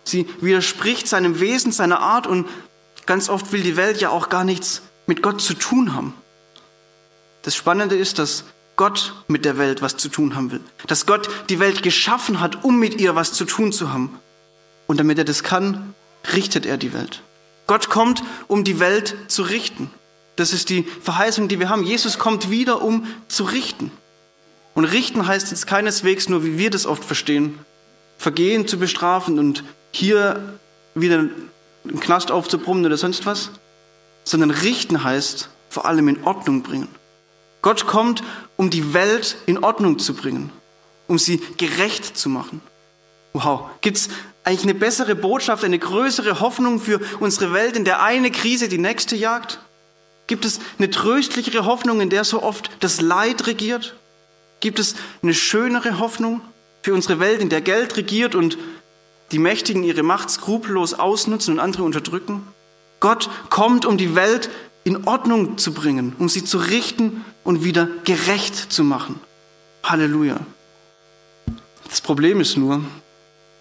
Sie 0.04 0.28
widerspricht 0.40 1.08
seinem 1.08 1.40
Wesen, 1.40 1.72
seiner 1.72 2.00
Art 2.00 2.26
und 2.26 2.48
ganz 3.06 3.28
oft 3.28 3.52
will 3.52 3.62
die 3.62 3.76
Welt 3.76 4.00
ja 4.00 4.10
auch 4.10 4.28
gar 4.28 4.44
nichts 4.44 4.82
mit 5.06 5.22
Gott 5.22 5.40
zu 5.40 5.54
tun 5.54 5.94
haben. 5.94 6.14
Das 7.42 7.56
Spannende 7.56 7.96
ist, 7.96 8.18
dass 8.18 8.44
Gott 8.76 9.14
mit 9.28 9.44
der 9.44 9.58
Welt 9.58 9.82
was 9.82 9.96
zu 9.96 10.08
tun 10.08 10.34
haben 10.34 10.50
will. 10.50 10.60
Dass 10.86 11.06
Gott 11.06 11.28
die 11.48 11.60
Welt 11.60 11.82
geschaffen 11.82 12.40
hat, 12.40 12.64
um 12.64 12.78
mit 12.78 13.00
ihr 13.00 13.14
was 13.14 13.32
zu 13.32 13.44
tun 13.44 13.72
zu 13.72 13.92
haben. 13.92 14.18
Und 14.86 14.98
damit 14.98 15.18
er 15.18 15.24
das 15.24 15.42
kann, 15.42 15.94
richtet 16.34 16.66
er 16.66 16.76
die 16.76 16.92
Welt. 16.92 17.22
Gott 17.66 17.88
kommt, 17.88 18.22
um 18.48 18.64
die 18.64 18.80
Welt 18.80 19.14
zu 19.28 19.42
richten. 19.42 19.90
Das 20.36 20.52
ist 20.52 20.70
die 20.70 20.84
Verheißung, 21.02 21.48
die 21.48 21.58
wir 21.58 21.68
haben. 21.68 21.84
Jesus 21.84 22.18
kommt 22.18 22.50
wieder, 22.50 22.82
um 22.82 23.06
zu 23.28 23.44
richten. 23.44 23.90
Und 24.74 24.84
richten 24.86 25.26
heißt 25.26 25.50
jetzt 25.50 25.66
keineswegs 25.66 26.28
nur, 26.28 26.44
wie 26.44 26.58
wir 26.58 26.70
das 26.70 26.86
oft 26.86 27.04
verstehen, 27.04 27.58
Vergehen 28.18 28.68
zu 28.68 28.78
bestrafen 28.78 29.38
und 29.38 29.64
hier 29.90 30.58
wieder 30.94 31.18
einen 31.18 32.00
Knast 32.00 32.30
aufzubrummen 32.30 32.86
oder 32.86 32.96
sonst 32.96 33.26
was, 33.26 33.50
sondern 34.24 34.50
richten 34.50 35.02
heißt 35.02 35.48
vor 35.68 35.86
allem 35.86 36.08
in 36.08 36.22
Ordnung 36.24 36.62
bringen. 36.62 36.88
Gott 37.62 37.86
kommt, 37.86 38.22
um 38.62 38.70
die 38.70 38.94
Welt 38.94 39.38
in 39.46 39.58
Ordnung 39.58 39.98
zu 39.98 40.14
bringen, 40.14 40.52
um 41.08 41.18
sie 41.18 41.42
gerecht 41.56 42.16
zu 42.16 42.28
machen. 42.28 42.60
Wow, 43.32 43.62
gibt's 43.80 44.08
eigentlich 44.44 44.62
eine 44.62 44.74
bessere 44.74 45.16
Botschaft, 45.16 45.64
eine 45.64 45.80
größere 45.80 46.38
Hoffnung 46.38 46.78
für 46.78 47.00
unsere 47.18 47.52
Welt, 47.52 47.76
in 47.76 47.84
der 47.84 48.04
eine 48.04 48.30
Krise 48.30 48.68
die 48.68 48.78
nächste 48.78 49.16
jagt? 49.16 49.58
Gibt 50.28 50.44
es 50.44 50.60
eine 50.78 50.90
tröstlichere 50.90 51.64
Hoffnung, 51.64 52.00
in 52.00 52.08
der 52.08 52.22
so 52.22 52.40
oft 52.40 52.70
das 52.78 53.00
Leid 53.00 53.48
regiert? 53.48 53.96
Gibt 54.60 54.78
es 54.78 54.94
eine 55.24 55.34
schönere 55.34 55.98
Hoffnung 55.98 56.40
für 56.82 56.94
unsere 56.94 57.18
Welt, 57.18 57.40
in 57.40 57.48
der 57.48 57.62
Geld 57.62 57.96
regiert 57.96 58.36
und 58.36 58.58
die 59.32 59.40
Mächtigen 59.40 59.82
ihre 59.82 60.04
Macht 60.04 60.30
skrupellos 60.30 60.94
ausnutzen 60.94 61.54
und 61.54 61.58
andere 61.58 61.82
unterdrücken? 61.82 62.46
Gott 63.00 63.28
kommt, 63.50 63.86
um 63.86 63.98
die 63.98 64.14
Welt 64.14 64.50
in 64.84 65.08
Ordnung 65.08 65.58
zu 65.58 65.74
bringen, 65.74 66.14
um 66.20 66.28
sie 66.28 66.44
zu 66.44 66.58
richten 66.58 67.24
und 67.44 67.64
wieder 67.64 67.88
gerecht 68.04 68.72
zu 68.72 68.84
machen. 68.84 69.20
Halleluja. 69.82 70.40
Das 71.88 72.00
Problem 72.00 72.40
ist 72.40 72.56
nur, 72.56 72.82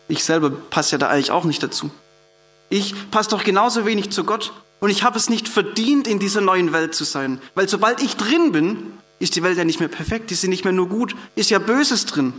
ich 0.07 0.23
selber 0.23 0.49
passe 0.49 0.93
ja 0.93 0.97
da 0.97 1.09
eigentlich 1.09 1.31
auch 1.31 1.45
nicht 1.45 1.63
dazu. 1.63 1.91
Ich 2.69 2.93
passe 3.11 3.29
doch 3.31 3.43
genauso 3.43 3.85
wenig 3.85 4.11
zu 4.11 4.23
Gott 4.23 4.53
und 4.79 4.89
ich 4.89 5.03
habe 5.03 5.17
es 5.17 5.29
nicht 5.29 5.47
verdient, 5.49 6.07
in 6.07 6.19
dieser 6.19 6.41
neuen 6.41 6.73
Welt 6.73 6.95
zu 6.95 7.03
sein. 7.03 7.41
Weil 7.55 7.67
sobald 7.67 8.01
ich 8.01 8.15
drin 8.15 8.51
bin, 8.51 8.93
ist 9.19 9.35
die 9.35 9.43
Welt 9.43 9.57
ja 9.57 9.65
nicht 9.65 9.79
mehr 9.79 9.89
perfekt, 9.89 10.31
ist 10.31 10.41
sie 10.41 10.47
nicht 10.47 10.63
mehr 10.63 10.73
nur 10.73 10.87
gut, 10.87 11.15
ist 11.35 11.49
ja 11.49 11.59
Böses 11.59 12.05
drin. 12.05 12.33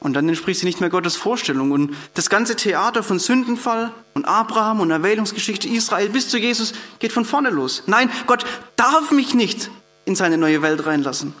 Und 0.00 0.14
dann 0.14 0.28
entspricht 0.28 0.60
sie 0.60 0.66
nicht 0.66 0.80
mehr 0.80 0.90
Gottes 0.90 1.14
Vorstellung. 1.14 1.70
Und 1.70 1.94
das 2.14 2.28
ganze 2.28 2.56
Theater 2.56 3.04
von 3.04 3.20
Sündenfall 3.20 3.92
und 4.14 4.24
Abraham 4.24 4.80
und 4.80 4.90
Erwählungsgeschichte 4.90 5.68
Israel 5.68 6.08
bis 6.08 6.28
zu 6.28 6.38
Jesus 6.38 6.72
geht 6.98 7.12
von 7.12 7.24
vorne 7.24 7.50
los. 7.50 7.84
Nein, 7.86 8.10
Gott 8.26 8.44
darf 8.74 9.12
mich 9.12 9.34
nicht 9.34 9.70
in 10.12 10.16
seine 10.16 10.36
neue 10.36 10.60
Welt 10.60 10.84
reinlassen. 10.84 11.32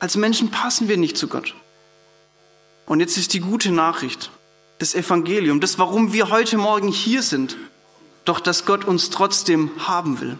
Als 0.00 0.16
Menschen 0.16 0.50
passen 0.50 0.88
wir 0.88 0.96
nicht 0.96 1.16
zu 1.16 1.28
Gott. 1.28 1.54
Und 2.84 3.00
jetzt 3.00 3.16
ist 3.16 3.32
die 3.32 3.40
gute 3.40 3.70
Nachricht 3.70 4.30
das 4.78 4.94
Evangelium, 4.94 5.60
das, 5.60 5.78
warum 5.78 6.12
wir 6.12 6.30
heute 6.30 6.58
Morgen 6.58 6.88
hier 6.88 7.22
sind, 7.22 7.56
doch 8.24 8.40
dass 8.40 8.66
Gott 8.66 8.84
uns 8.84 9.08
trotzdem 9.10 9.70
haben 9.78 10.20
will. 10.20 10.36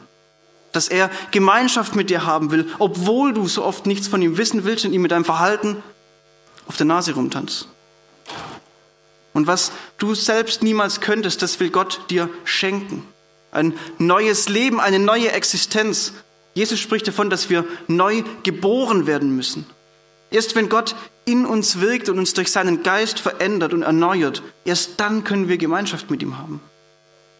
Dass 0.73 0.89
er 0.89 1.09
Gemeinschaft 1.31 1.95
mit 1.95 2.11
dir 2.11 2.27
haben 2.27 2.51
will, 2.51 2.69
obwohl 2.79 3.33
du 3.33 3.47
so 3.47 3.65
oft 3.65 3.87
nichts 3.87 4.09
von 4.09 4.21
ihm 4.21 4.37
wissen 4.37 4.65
willst 4.65 4.85
und 4.85 4.93
ihm 4.93 5.03
mit 5.03 5.13
deinem 5.13 5.25
Verhalten 5.25 5.83
auf 6.67 6.77
der 6.77 6.87
Nase 6.87 7.15
rumtanzt. 7.15 7.69
Und 9.33 9.47
was 9.47 9.71
du 9.99 10.15
selbst 10.15 10.63
niemals 10.63 11.01
könntest, 11.01 11.41
das 11.43 11.61
will 11.61 11.71
Gott 11.71 12.01
dir 12.11 12.29
schenken. 12.45 13.07
Ein 13.53 13.73
neues 13.99 14.49
Leben, 14.49 14.81
eine 14.81 14.99
neue 14.99 15.31
Existenz. 15.33 16.13
Jesus 16.57 16.81
spricht 16.81 17.07
davon, 17.07 17.29
dass 17.29 17.51
wir 17.51 17.67
neu 17.87 18.23
geboren 18.43 19.07
werden 19.07 19.37
müssen. 19.37 19.67
Erst 20.31 20.57
wenn 20.57 20.71
Gott 20.71 20.97
in 21.27 21.45
uns 21.45 21.81
wirkt 21.81 22.09
und 22.09 22.19
uns 22.19 22.33
durch 22.33 22.51
seinen 22.51 22.83
Geist 22.83 23.21
verändert 23.21 23.75
und 23.75 23.83
erneuert, 23.83 24.43
erst 24.65 24.99
dann 24.99 25.23
können 25.23 25.51
wir 25.51 25.59
Gemeinschaft 25.59 26.11
mit 26.11 26.23
ihm 26.23 26.39
haben. 26.39 26.63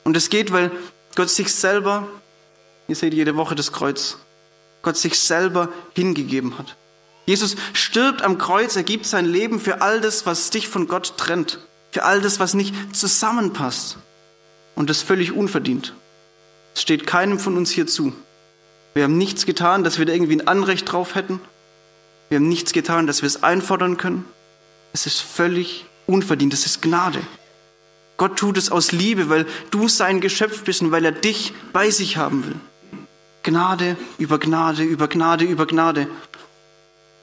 Und 0.05 0.19
es 0.19 0.29
geht, 0.29 0.53
weil 0.53 0.71
Gott 1.15 1.31
sich 1.31 1.55
selber, 1.55 2.07
ihr 2.89 2.95
seht 2.95 3.15
jede 3.15 3.37
Woche 3.37 3.55
das 3.55 3.73
Kreuz, 3.73 4.19
Gott 4.83 4.99
sich 4.99 5.19
selber 5.19 5.71
hingegeben 5.95 6.59
hat. 6.59 6.77
Jesus 7.25 7.57
stirbt 7.73 8.21
am 8.21 8.37
Kreuz, 8.37 8.77
er 8.77 8.83
gibt 8.83 9.07
sein 9.07 9.25
Leben 9.25 9.61
für 9.61 9.81
all 9.81 10.03
das, 10.03 10.27
was 10.27 10.51
dich 10.51 10.69
von 10.69 10.89
Gott 10.89 11.15
trennt, 11.17 11.59
für 11.91 12.05
all 12.05 12.21
das, 12.21 12.39
was 12.39 12.53
nicht 12.53 12.95
zusammenpasst. 12.95 13.97
Und 14.75 14.91
das 14.91 15.01
völlig 15.01 15.33
unverdient. 15.33 15.95
Es 16.75 16.83
steht 16.83 17.07
keinem 17.07 17.39
von 17.39 17.57
uns 17.57 17.71
hier 17.71 17.87
zu. 17.87 18.13
Wir 18.97 19.05
haben 19.05 19.19
nichts 19.19 19.45
getan, 19.45 19.85
dass 19.85 19.99
wir 19.99 20.07
da 20.07 20.15
irgendwie 20.15 20.37
ein 20.37 20.49
Anrecht 20.49 20.91
drauf 20.91 21.17
hätten. 21.17 21.39
Wir 22.31 22.37
haben 22.37 22.49
nichts 22.49 22.73
getan, 22.73 23.07
dass 23.07 23.21
wir 23.21 23.27
es 23.27 23.43
einfordern 23.43 23.99
können. 23.99 24.25
Es 24.95 25.05
ist 25.05 25.21
völlig 25.21 25.85
unverdient. 26.07 26.55
Es 26.55 26.65
ist 26.65 26.81
Gnade. 26.81 27.21
Gott 28.17 28.39
tut 28.39 28.57
es 28.57 28.71
aus 28.71 28.93
Liebe, 28.93 29.29
weil 29.29 29.45
du 29.71 29.87
sein 29.89 30.23
Geschöpf 30.23 30.65
bist 30.65 30.81
und 30.81 30.93
weil 30.93 31.05
er 31.05 31.13
dich 31.13 31.53
bei 31.75 31.91
sich 31.91 32.17
haben 32.17 32.47
will. 32.47 32.55
Gnade 33.43 33.99
über 34.17 34.39
Gnade 34.39 34.83
über 34.83 35.09
Gnade 35.09 35.45
über 35.45 35.67
Gnade. 35.67 36.09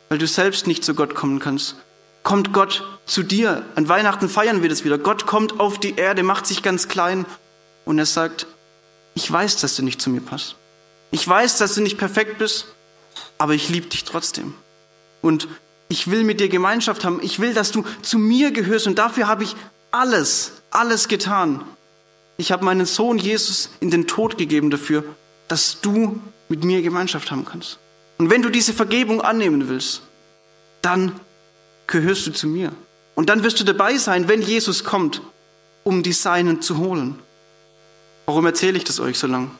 Weil 0.10 0.20
du 0.20 0.28
selbst 0.28 0.68
nicht 0.68 0.84
zu 0.84 0.94
Gott 0.94 1.16
kommen 1.16 1.40
kannst. 1.40 1.78
Kommt 2.22 2.54
Gott 2.54 2.88
zu 3.08 3.24
dir. 3.24 3.66
An 3.74 3.90
Weihnachten 3.90 4.30
feiern 4.30 4.62
wir 4.62 4.70
das 4.70 4.86
wieder. 4.86 5.00
Gott 5.00 5.26
kommt 5.26 5.60
auf 5.60 5.80
die 5.80 5.96
Erde, 5.96 6.22
macht 6.22 6.46
sich 6.46 6.62
ganz 6.62 6.88
klein 6.88 7.26
und 7.84 7.98
er 7.98 8.06
sagt, 8.06 8.46
ich 9.16 9.32
weiß, 9.32 9.58
dass 9.58 9.76
du 9.76 9.82
nicht 9.82 10.04
zu 10.04 10.12
mir 10.12 10.22
passt. 10.22 10.56
Ich 11.14 11.28
weiß, 11.28 11.60
dass 11.60 11.76
du 11.76 11.82
nicht 11.82 12.00
perfekt 12.00 12.40
bist, 12.40 12.66
aber 13.38 13.54
ich 13.54 13.70
liebe 13.70 13.86
dich 13.86 14.04
trotzdem 14.04 14.56
und 15.22 15.48
ich 15.88 16.10
will 16.10 16.24
mit 16.24 16.40
dir 16.40 16.50
Gemeinschaft 16.50 17.06
haben. 17.06 17.20
Ich 17.22 17.40
will, 17.40 17.54
dass 17.54 17.72
du 17.72 17.86
zu 18.02 18.18
mir 18.18 18.50
gehörst 18.50 18.88
und 18.88 18.98
dafür 18.98 19.28
habe 19.28 19.44
ich 19.44 19.56
alles, 19.92 20.54
alles 20.72 21.08
getan. 21.08 21.64
Ich 22.38 22.52
habe 22.52 22.66
meinen 22.66 22.88
Sohn 22.88 23.20
Jesus 23.20 23.70
in 23.80 23.92
den 23.92 24.08
Tod 24.08 24.40
gegeben 24.40 24.72
dafür, 24.72 25.04
dass 25.48 25.82
du 25.82 26.20
mit 26.50 26.64
mir 26.64 26.82
Gemeinschaft 26.82 27.30
haben 27.30 27.46
kannst. 27.46 27.78
Und 28.18 28.32
wenn 28.32 28.42
du 28.42 28.50
diese 28.50 28.74
Vergebung 28.74 29.22
annehmen 29.22 29.70
willst, 29.70 30.02
dann 30.82 31.20
gehörst 31.86 32.26
du 32.26 32.32
zu 32.32 32.48
mir. 32.48 32.72
Und 33.14 33.30
dann 33.30 33.44
wirst 33.44 33.60
du 33.60 33.64
dabei 33.64 33.98
sein, 33.98 34.28
wenn 34.28 34.42
Jesus 34.42 34.84
kommt, 34.84 35.22
um 35.84 36.02
die 36.02 36.12
Seinen 36.12 36.64
zu 36.64 36.80
holen. 36.80 37.20
Warum 38.26 38.48
erzähle 38.48 38.78
ich 38.80 38.84
das 38.84 39.00
euch 39.00 39.20
so 39.20 39.28
lang? 39.28 39.52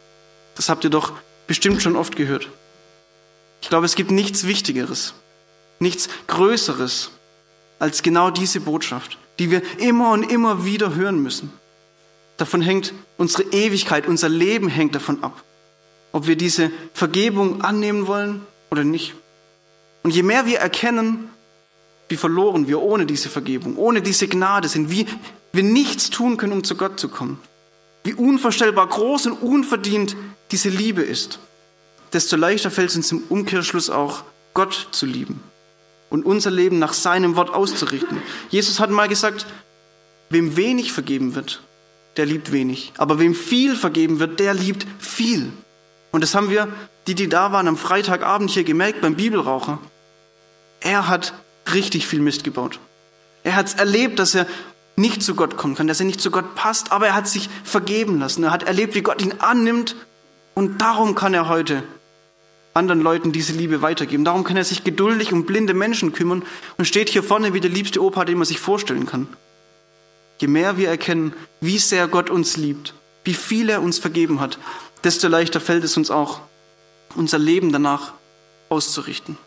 Das 0.56 0.68
habt 0.70 0.84
ihr 0.84 0.90
doch 0.90 1.14
bestimmt 1.48 1.82
schon 1.82 1.96
oft 1.96 2.16
gehört. 2.16 2.50
Ich 3.62 3.70
glaube, 3.70 3.86
es 3.86 3.96
gibt 3.96 4.12
nichts 4.12 4.46
Wichtigeres, 4.46 5.14
nichts 5.80 6.10
Größeres 6.28 7.12
als 7.80 8.04
genau 8.04 8.30
diese 8.30 8.60
Botschaft, 8.60 9.18
die 9.40 9.52
wir 9.52 9.62
immer 9.80 10.12
und 10.12 10.24
immer 10.24 10.66
wieder 10.66 10.96
hören 10.96 11.22
müssen. 11.22 11.52
Davon 12.38 12.62
hängt 12.62 12.94
unsere 13.18 13.44
Ewigkeit, 13.52 14.08
unser 14.08 14.30
Leben 14.30 14.68
hängt 14.68 14.96
davon 14.96 15.24
ab, 15.24 15.44
ob 16.12 16.28
wir 16.28 16.36
diese 16.36 16.72
Vergebung 16.94 17.62
annehmen 17.62 18.08
wollen 18.08 18.46
oder 18.72 18.84
nicht. 18.84 19.14
Und 20.04 20.12
je 20.12 20.24
mehr 20.24 20.46
wir 20.46 20.60
erkennen, 20.60 21.30
wie 22.10 22.18
verloren 22.18 22.68
wir 22.68 22.82
ohne 22.82 23.06
diese 23.06 23.30
Vergebung, 23.30 23.78
ohne 23.78 24.02
diese 24.02 24.28
Gnade 24.28 24.68
sind, 24.68 24.90
wie 24.90 25.08
wir 25.52 25.64
nichts 25.64 26.10
tun 26.10 26.38
können, 26.38 26.54
um 26.54 26.64
zu 26.64 26.76
Gott 26.76 27.00
zu 27.00 27.08
kommen, 27.08 27.40
wie 28.04 28.14
unvorstellbar 28.14 28.88
groß 28.88 29.28
und 29.28 29.34
unverdient 29.34 30.16
diese 30.52 30.70
Liebe 30.70 31.02
ist, 31.02 31.40
desto 32.14 32.36
leichter 32.36 32.72
fällt 32.72 32.90
es 32.90 32.96
uns 32.96 33.12
im 33.12 33.24
Umkehrschluss 33.30 33.90
auch, 33.90 34.24
Gott 34.54 34.90
zu 34.92 35.06
lieben 35.06 35.42
und 36.10 36.26
unser 36.26 36.52
Leben 36.52 36.78
nach 36.78 36.94
seinem 36.94 37.36
Wort 37.36 37.52
auszurichten. 37.52 38.22
Jesus 38.50 38.80
hat 38.80 38.92
mal 38.92 39.08
gesagt, 39.08 39.48
wem 40.30 40.56
wenig 40.56 40.94
vergeben 40.94 41.34
wird, 41.34 41.62
der 42.18 42.28
liebt 42.28 42.52
wenig. 42.52 42.94
Aber 42.98 43.20
wem 43.20 43.34
viel 43.34 43.76
vergeben 43.76 44.20
wird, 44.20 44.40
der 44.40 44.54
liebt 44.54 44.86
viel. 45.00 45.52
Und 46.12 46.22
das 46.22 46.36
haben 46.36 46.52
wir, 46.52 46.68
die, 47.08 47.16
die 47.16 47.30
da 47.30 47.52
waren, 47.52 47.68
am 47.68 47.78
Freitagabend 47.78 48.52
hier 48.52 48.64
gemerkt 48.64 49.02
beim 49.02 49.16
Bibelraucher. 49.16 49.80
Er 50.82 51.08
hat 51.08 51.34
richtig 51.74 52.06
viel 52.06 52.20
Mist 52.20 52.44
gebaut. 52.44 52.80
Er 53.44 53.56
hat 53.56 53.68
es 53.68 53.74
erlebt, 53.74 54.20
dass 54.20 54.36
er 54.36 54.46
nicht 54.96 55.24
zu 55.24 55.34
Gott 55.34 55.58
kommen 55.58 55.74
kann, 55.74 55.88
dass 55.88 56.00
er 56.00 56.06
nicht 56.06 56.22
zu 56.22 56.30
Gott 56.30 56.54
passt, 56.54 56.92
aber 56.92 57.08
er 57.08 57.16
hat 57.16 57.28
sich 57.28 57.50
vergeben 57.64 58.20
lassen. 58.20 58.44
Er 58.44 58.52
hat 58.52 58.64
erlebt, 58.64 58.94
wie 58.94 59.02
Gott 59.02 59.22
ihn 59.22 59.34
annimmt 59.40 59.96
und 60.56 60.82
darum 60.82 61.16
kann 61.16 61.34
er 61.34 61.50
heute 61.50 61.84
anderen 62.74 63.02
Leuten 63.02 63.32
diese 63.32 63.54
Liebe 63.54 63.82
weitergeben. 63.82 64.26
Darum 64.26 64.44
kann 64.44 64.58
er 64.58 64.64
sich 64.64 64.84
geduldig 64.84 65.32
um 65.32 65.46
blinde 65.46 65.74
Menschen 65.74 66.14
kümmern 66.14 66.44
und 66.78 66.86
steht 66.86 67.10
hier 67.10 67.24
vorne 67.24 67.54
wie 67.54 67.60
der 67.60 67.70
liebste 67.70 68.02
Opa, 68.02 68.26
den 68.26 68.38
man 68.38 68.48
sich 68.48 68.60
vorstellen 68.60 69.06
kann. 69.06 69.28
Je 70.40 70.48
mehr 70.48 70.78
wir 70.78 70.90
erkennen, 70.90 71.34
wie 71.62 71.78
sehr 71.78 72.08
Gott 72.08 72.30
uns 72.30 72.58
liebt, 72.58 72.94
wie 73.24 73.36
viel 73.36 73.70
er 73.70 73.82
uns 73.82 74.00
vergeben 74.00 74.40
hat, 74.40 74.58
desto 75.04 75.28
leichter 75.28 75.62
fällt 75.62 75.84
es 75.84 75.98
uns 75.98 76.10
auch, 76.10 76.42
unser 77.16 77.38
Leben 77.38 77.72
danach 77.72 78.14
auszurichten. 78.70 79.38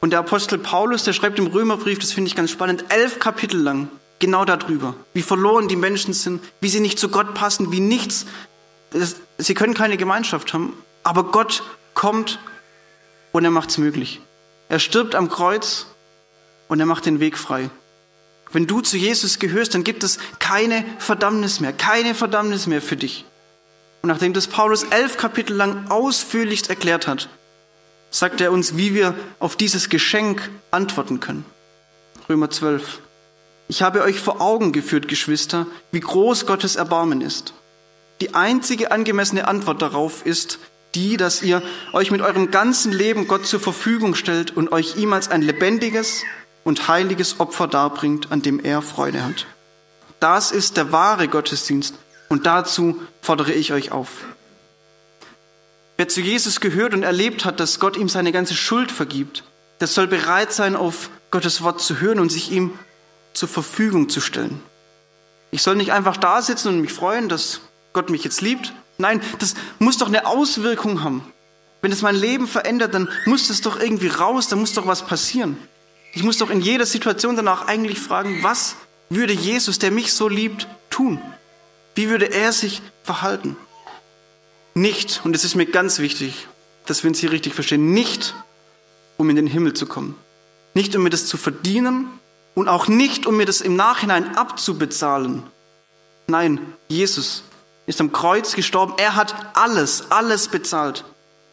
Und 0.00 0.10
der 0.10 0.20
Apostel 0.20 0.58
Paulus, 0.58 1.02
der 1.02 1.12
schreibt 1.12 1.40
im 1.40 1.48
Römerbrief, 1.48 1.98
das 1.98 2.12
finde 2.12 2.28
ich 2.28 2.36
ganz 2.36 2.52
spannend, 2.52 2.84
elf 2.88 3.18
Kapitel 3.18 3.60
lang 3.60 3.88
genau 4.20 4.44
darüber, 4.44 4.94
wie 5.12 5.22
verloren 5.22 5.68
die 5.68 5.76
Menschen 5.76 6.12
sind, 6.12 6.42
wie 6.60 6.68
sie 6.68 6.80
nicht 6.80 6.98
zu 6.98 7.08
Gott 7.08 7.34
passen, 7.34 7.72
wie 7.72 7.80
nichts, 7.80 8.26
sie 9.38 9.54
können 9.54 9.74
keine 9.74 9.96
Gemeinschaft 9.96 10.52
haben, 10.52 10.72
aber 11.02 11.24
Gott 11.24 11.62
kommt 11.94 12.38
und 13.32 13.44
er 13.44 13.50
macht 13.50 13.70
es 13.70 13.78
möglich. 13.78 14.20
Er 14.68 14.78
stirbt 14.78 15.14
am 15.14 15.28
Kreuz 15.28 15.86
und 16.68 16.80
er 16.80 16.86
macht 16.86 17.06
den 17.06 17.20
Weg 17.20 17.38
frei. 17.38 17.70
Wenn 18.52 18.66
du 18.66 18.80
zu 18.80 18.96
Jesus 18.96 19.38
gehörst, 19.38 19.74
dann 19.74 19.84
gibt 19.84 20.02
es 20.04 20.18
keine 20.38 20.84
Verdammnis 20.98 21.60
mehr, 21.60 21.72
keine 21.72 22.14
Verdammnis 22.14 22.66
mehr 22.66 22.80
für 22.80 22.96
dich. 22.96 23.24
Und 24.00 24.08
nachdem 24.08 24.32
das 24.32 24.46
Paulus 24.46 24.84
elf 24.84 25.16
Kapitel 25.16 25.54
lang 25.54 25.90
ausführlichst 25.90 26.70
erklärt 26.70 27.06
hat, 27.06 27.28
sagt 28.10 28.40
er 28.40 28.52
uns, 28.52 28.76
wie 28.76 28.94
wir 28.94 29.14
auf 29.38 29.56
dieses 29.56 29.88
Geschenk 29.88 30.50
antworten 30.70 31.20
können. 31.20 31.44
Römer 32.28 32.50
12. 32.50 33.00
Ich 33.68 33.82
habe 33.82 34.02
euch 34.02 34.18
vor 34.18 34.40
Augen 34.40 34.72
geführt, 34.72 35.08
Geschwister, 35.08 35.66
wie 35.92 36.00
groß 36.00 36.46
Gottes 36.46 36.76
Erbarmen 36.76 37.20
ist. 37.20 37.52
Die 38.20 38.34
einzige 38.34 38.90
angemessene 38.90 39.46
Antwort 39.46 39.80
darauf 39.80 40.26
ist 40.26 40.58
die, 40.94 41.16
dass 41.16 41.42
ihr 41.42 41.62
euch 41.92 42.10
mit 42.10 42.20
eurem 42.20 42.50
ganzen 42.50 42.92
Leben 42.92 43.28
Gott 43.28 43.46
zur 43.46 43.60
Verfügung 43.60 44.14
stellt 44.14 44.56
und 44.56 44.72
euch 44.72 44.96
ihm 44.96 45.12
als 45.12 45.28
ein 45.28 45.42
lebendiges 45.42 46.24
und 46.64 46.88
heiliges 46.88 47.38
Opfer 47.40 47.68
darbringt, 47.68 48.32
an 48.32 48.42
dem 48.42 48.58
er 48.58 48.82
Freude 48.82 49.24
hat. 49.24 49.46
Das 50.20 50.50
ist 50.50 50.76
der 50.76 50.90
wahre 50.90 51.28
Gottesdienst 51.28 51.94
und 52.28 52.46
dazu 52.46 53.00
fordere 53.20 53.52
ich 53.52 53.72
euch 53.72 53.92
auf. 53.92 54.08
Wer 55.96 56.08
zu 56.08 56.20
Jesus 56.20 56.60
gehört 56.60 56.94
und 56.94 57.02
erlebt 57.02 57.44
hat, 57.44 57.60
dass 57.60 57.80
Gott 57.80 57.96
ihm 57.96 58.08
seine 58.08 58.32
ganze 58.32 58.54
Schuld 58.54 58.90
vergibt, 58.90 59.44
der 59.80 59.86
soll 59.86 60.06
bereit 60.06 60.52
sein, 60.52 60.74
auf 60.74 61.10
Gottes 61.30 61.62
Wort 61.62 61.80
zu 61.80 62.00
hören 62.00 62.20
und 62.20 62.32
sich 62.32 62.50
ihm 62.50 62.78
zur 63.32 63.48
Verfügung 63.48 64.08
zu 64.08 64.20
stellen. 64.20 64.60
Ich 65.50 65.62
soll 65.62 65.76
nicht 65.76 65.92
einfach 65.92 66.16
da 66.16 66.42
sitzen 66.42 66.68
und 66.68 66.80
mich 66.80 66.92
freuen, 66.92 67.28
dass 67.28 67.60
Gott 67.92 68.10
mich 68.10 68.24
jetzt 68.24 68.40
liebt. 68.40 68.72
Nein, 68.98 69.20
das 69.38 69.54
muss 69.78 69.98
doch 69.98 70.08
eine 70.08 70.26
Auswirkung 70.26 71.02
haben. 71.02 71.22
Wenn 71.80 71.92
es 71.92 72.02
mein 72.02 72.16
Leben 72.16 72.48
verändert, 72.48 72.94
dann 72.94 73.08
muss 73.26 73.48
das 73.48 73.60
doch 73.60 73.78
irgendwie 73.78 74.08
raus, 74.08 74.48
dann 74.48 74.58
muss 74.58 74.72
doch 74.72 74.86
was 74.86 75.06
passieren. 75.06 75.56
Ich 76.12 76.22
muss 76.22 76.38
doch 76.38 76.50
in 76.50 76.60
jeder 76.60 76.86
Situation 76.86 77.36
danach 77.36 77.68
eigentlich 77.68 78.00
fragen, 78.00 78.42
was 78.42 78.76
würde 79.10 79.32
Jesus, 79.32 79.78
der 79.78 79.90
mich 79.90 80.12
so 80.12 80.28
liebt, 80.28 80.66
tun? 80.90 81.20
Wie 81.94 82.08
würde 82.08 82.32
er 82.32 82.52
sich 82.52 82.82
verhalten? 83.04 83.56
Nicht, 84.74 85.20
und 85.24 85.34
es 85.34 85.44
ist 85.44 85.54
mir 85.54 85.66
ganz 85.66 85.98
wichtig, 85.98 86.48
dass 86.86 87.04
wir 87.04 87.08
uns 87.08 87.20
hier 87.20 87.30
richtig 87.30 87.54
verstehen, 87.54 87.92
nicht, 87.92 88.34
um 89.16 89.30
in 89.30 89.36
den 89.36 89.46
Himmel 89.46 89.74
zu 89.74 89.86
kommen. 89.86 90.16
Nicht, 90.74 90.94
um 90.96 91.02
mir 91.02 91.10
das 91.10 91.26
zu 91.26 91.36
verdienen, 91.36 92.08
und 92.58 92.66
auch 92.66 92.88
nicht, 92.88 93.26
um 93.26 93.36
mir 93.36 93.46
das 93.46 93.60
im 93.60 93.76
Nachhinein 93.76 94.34
abzubezahlen. 94.34 95.44
Nein, 96.26 96.60
Jesus 96.88 97.44
ist 97.88 98.00
am 98.00 98.12
Kreuz 98.12 98.54
gestorben. 98.54 98.94
Er 98.98 99.16
hat 99.16 99.34
alles, 99.54 100.10
alles 100.10 100.48
bezahlt. 100.48 101.04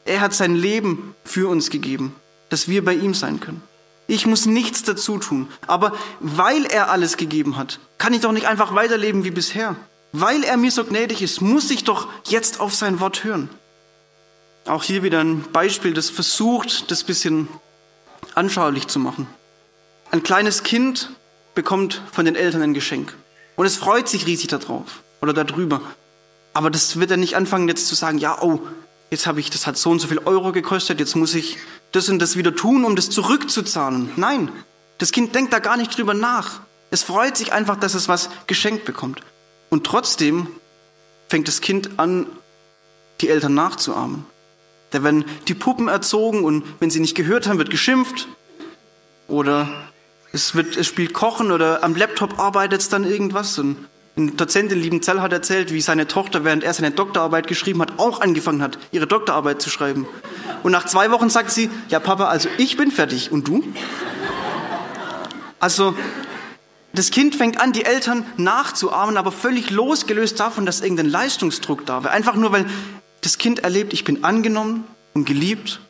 Er 0.03 0.19
hat 0.19 0.33
sein 0.33 0.53
Leben 0.53 1.15
für 1.23 1.49
uns 1.49 1.69
gegeben, 1.69 2.13
dass 2.49 2.67
wir 2.67 2.83
bei 2.83 2.93
ihm 2.93 3.13
sein 3.13 3.39
können. 3.39 3.63
Ich 4.07 4.27
muss 4.27 4.45
nichts 4.45 4.83
dazu 4.83 5.17
tun. 5.17 5.47
Aber 5.65 5.93
weil 6.19 6.65
er 6.65 6.91
alles 6.91 7.17
gegeben 7.17 7.55
hat, 7.55 7.79
kann 7.97 8.13
ich 8.13 8.21
doch 8.21 8.33
nicht 8.33 8.47
einfach 8.47 8.75
weiterleben 8.75 9.23
wie 9.23 9.31
bisher. 9.31 9.77
Weil 10.11 10.43
er 10.43 10.57
mir 10.57 10.71
so 10.71 10.83
gnädig 10.83 11.21
ist, 11.21 11.41
muss 11.41 11.71
ich 11.71 11.85
doch 11.85 12.07
jetzt 12.25 12.59
auf 12.59 12.75
sein 12.75 12.99
Wort 12.99 13.23
hören. 13.23 13.49
Auch 14.65 14.83
hier 14.83 15.03
wieder 15.03 15.21
ein 15.21 15.45
Beispiel, 15.53 15.93
das 15.93 16.09
versucht, 16.09 16.91
das 16.91 17.03
bisschen 17.03 17.47
anschaulich 18.35 18.87
zu 18.87 18.99
machen. 18.99 19.27
Ein 20.11 20.21
kleines 20.21 20.63
Kind 20.63 21.11
bekommt 21.55 22.01
von 22.11 22.25
den 22.25 22.35
Eltern 22.35 22.61
ein 22.61 22.73
Geschenk. 22.73 23.15
Und 23.55 23.65
es 23.65 23.77
freut 23.77 24.09
sich 24.09 24.25
riesig 24.25 24.49
darauf 24.49 25.01
oder 25.21 25.33
darüber. 25.33 25.81
Aber 26.55 26.71
das 26.71 26.97
wird 26.97 27.11
er 27.11 27.17
nicht 27.17 27.35
anfangen 27.35 27.67
jetzt 27.67 27.85
zu 27.87 27.95
sagen, 27.95 28.17
ja, 28.17 28.41
oh, 28.41 28.61
jetzt 29.11 29.27
habe 29.27 29.41
ich, 29.41 29.49
das 29.49 29.67
hat 29.67 29.77
so 29.77 29.89
und 29.89 29.99
so 29.99 30.07
viel 30.07 30.19
Euro 30.19 30.53
gekostet, 30.53 31.01
jetzt 31.01 31.13
muss 31.17 31.35
ich 31.35 31.57
das 31.91 32.07
und 32.07 32.19
das 32.19 32.37
wieder 32.37 32.55
tun, 32.55 32.85
um 32.85 32.95
das 32.95 33.09
zurückzuzahlen. 33.09 34.11
Nein, 34.15 34.49
das 34.97 35.11
Kind 35.11 35.35
denkt 35.35 35.51
da 35.51 35.59
gar 35.59 35.75
nicht 35.75 35.97
drüber 35.97 36.13
nach. 36.13 36.61
Es 36.91 37.03
freut 37.03 37.35
sich 37.35 37.51
einfach, 37.51 37.75
dass 37.75 37.93
es 37.93 38.07
was 38.07 38.29
geschenkt 38.47 38.85
bekommt. 38.85 39.19
Und 39.69 39.85
trotzdem 39.85 40.47
fängt 41.27 41.49
das 41.49 41.59
Kind 41.59 41.99
an, 41.99 42.25
die 43.19 43.27
Eltern 43.27 43.53
nachzuahmen. 43.53 44.25
Da 44.91 45.03
werden 45.03 45.25
die 45.49 45.55
Puppen 45.55 45.89
erzogen 45.89 46.45
und 46.45 46.63
wenn 46.79 46.89
sie 46.89 47.01
nicht 47.01 47.15
gehört 47.15 47.47
haben, 47.47 47.57
wird 47.57 47.69
geschimpft. 47.69 48.29
Oder 49.27 49.89
es, 50.31 50.55
wird, 50.55 50.77
es 50.77 50.87
spielt 50.87 51.11
Kochen 51.11 51.51
oder 51.51 51.83
am 51.83 51.95
Laptop 51.95 52.39
arbeitet 52.39 52.79
es 52.79 52.87
dann 52.87 53.03
irgendwas. 53.03 53.59
Und 53.59 53.75
ein 54.17 54.37
Dozent 54.37 54.71
in 54.71 54.79
Liebenzell 54.79 55.21
hat 55.21 55.33
erzählt, 55.33 55.73
wie 55.73 55.81
seine 55.81 56.07
Tochter, 56.07 56.45
während 56.45 56.63
er 56.63 56.73
seine 56.73 56.91
Doktorarbeit 56.91 57.47
geschrieben 57.47 57.81
hat, 57.81 57.99
auch 57.99 58.21
angefangen 58.21 58.61
hat, 58.61 58.77
ihre 58.91 59.07
Doktorarbeit 59.07 59.61
zu 59.61 59.69
schreiben. 59.69 60.07
Und 60.63 60.71
nach 60.71 60.85
zwei 60.85 61.11
Wochen 61.11 61.29
sagt 61.29 61.51
sie, 61.51 61.69
ja 61.89 61.99
Papa, 61.99 62.27
also 62.27 62.47
ich 62.57 62.77
bin 62.77 62.91
fertig. 62.91 63.31
Und 63.31 63.47
du? 63.47 63.63
Also 65.59 65.95
das 66.93 67.11
Kind 67.11 67.35
fängt 67.35 67.59
an, 67.59 67.73
die 67.73 67.83
Eltern 67.83 68.25
nachzuahmen, 68.37 69.17
aber 69.17 69.33
völlig 69.33 69.69
losgelöst 69.69 70.39
davon, 70.39 70.65
dass 70.65 70.79
irgendein 70.79 71.09
Leistungsdruck 71.09 71.85
da 71.85 72.03
wäre. 72.03 72.13
Einfach 72.13 72.35
nur, 72.35 72.53
weil 72.53 72.65
das 73.19 73.37
Kind 73.37 73.59
erlebt, 73.59 73.91
ich 73.91 74.05
bin 74.05 74.23
angenommen 74.23 74.85
und 75.13 75.25
geliebt 75.25 75.81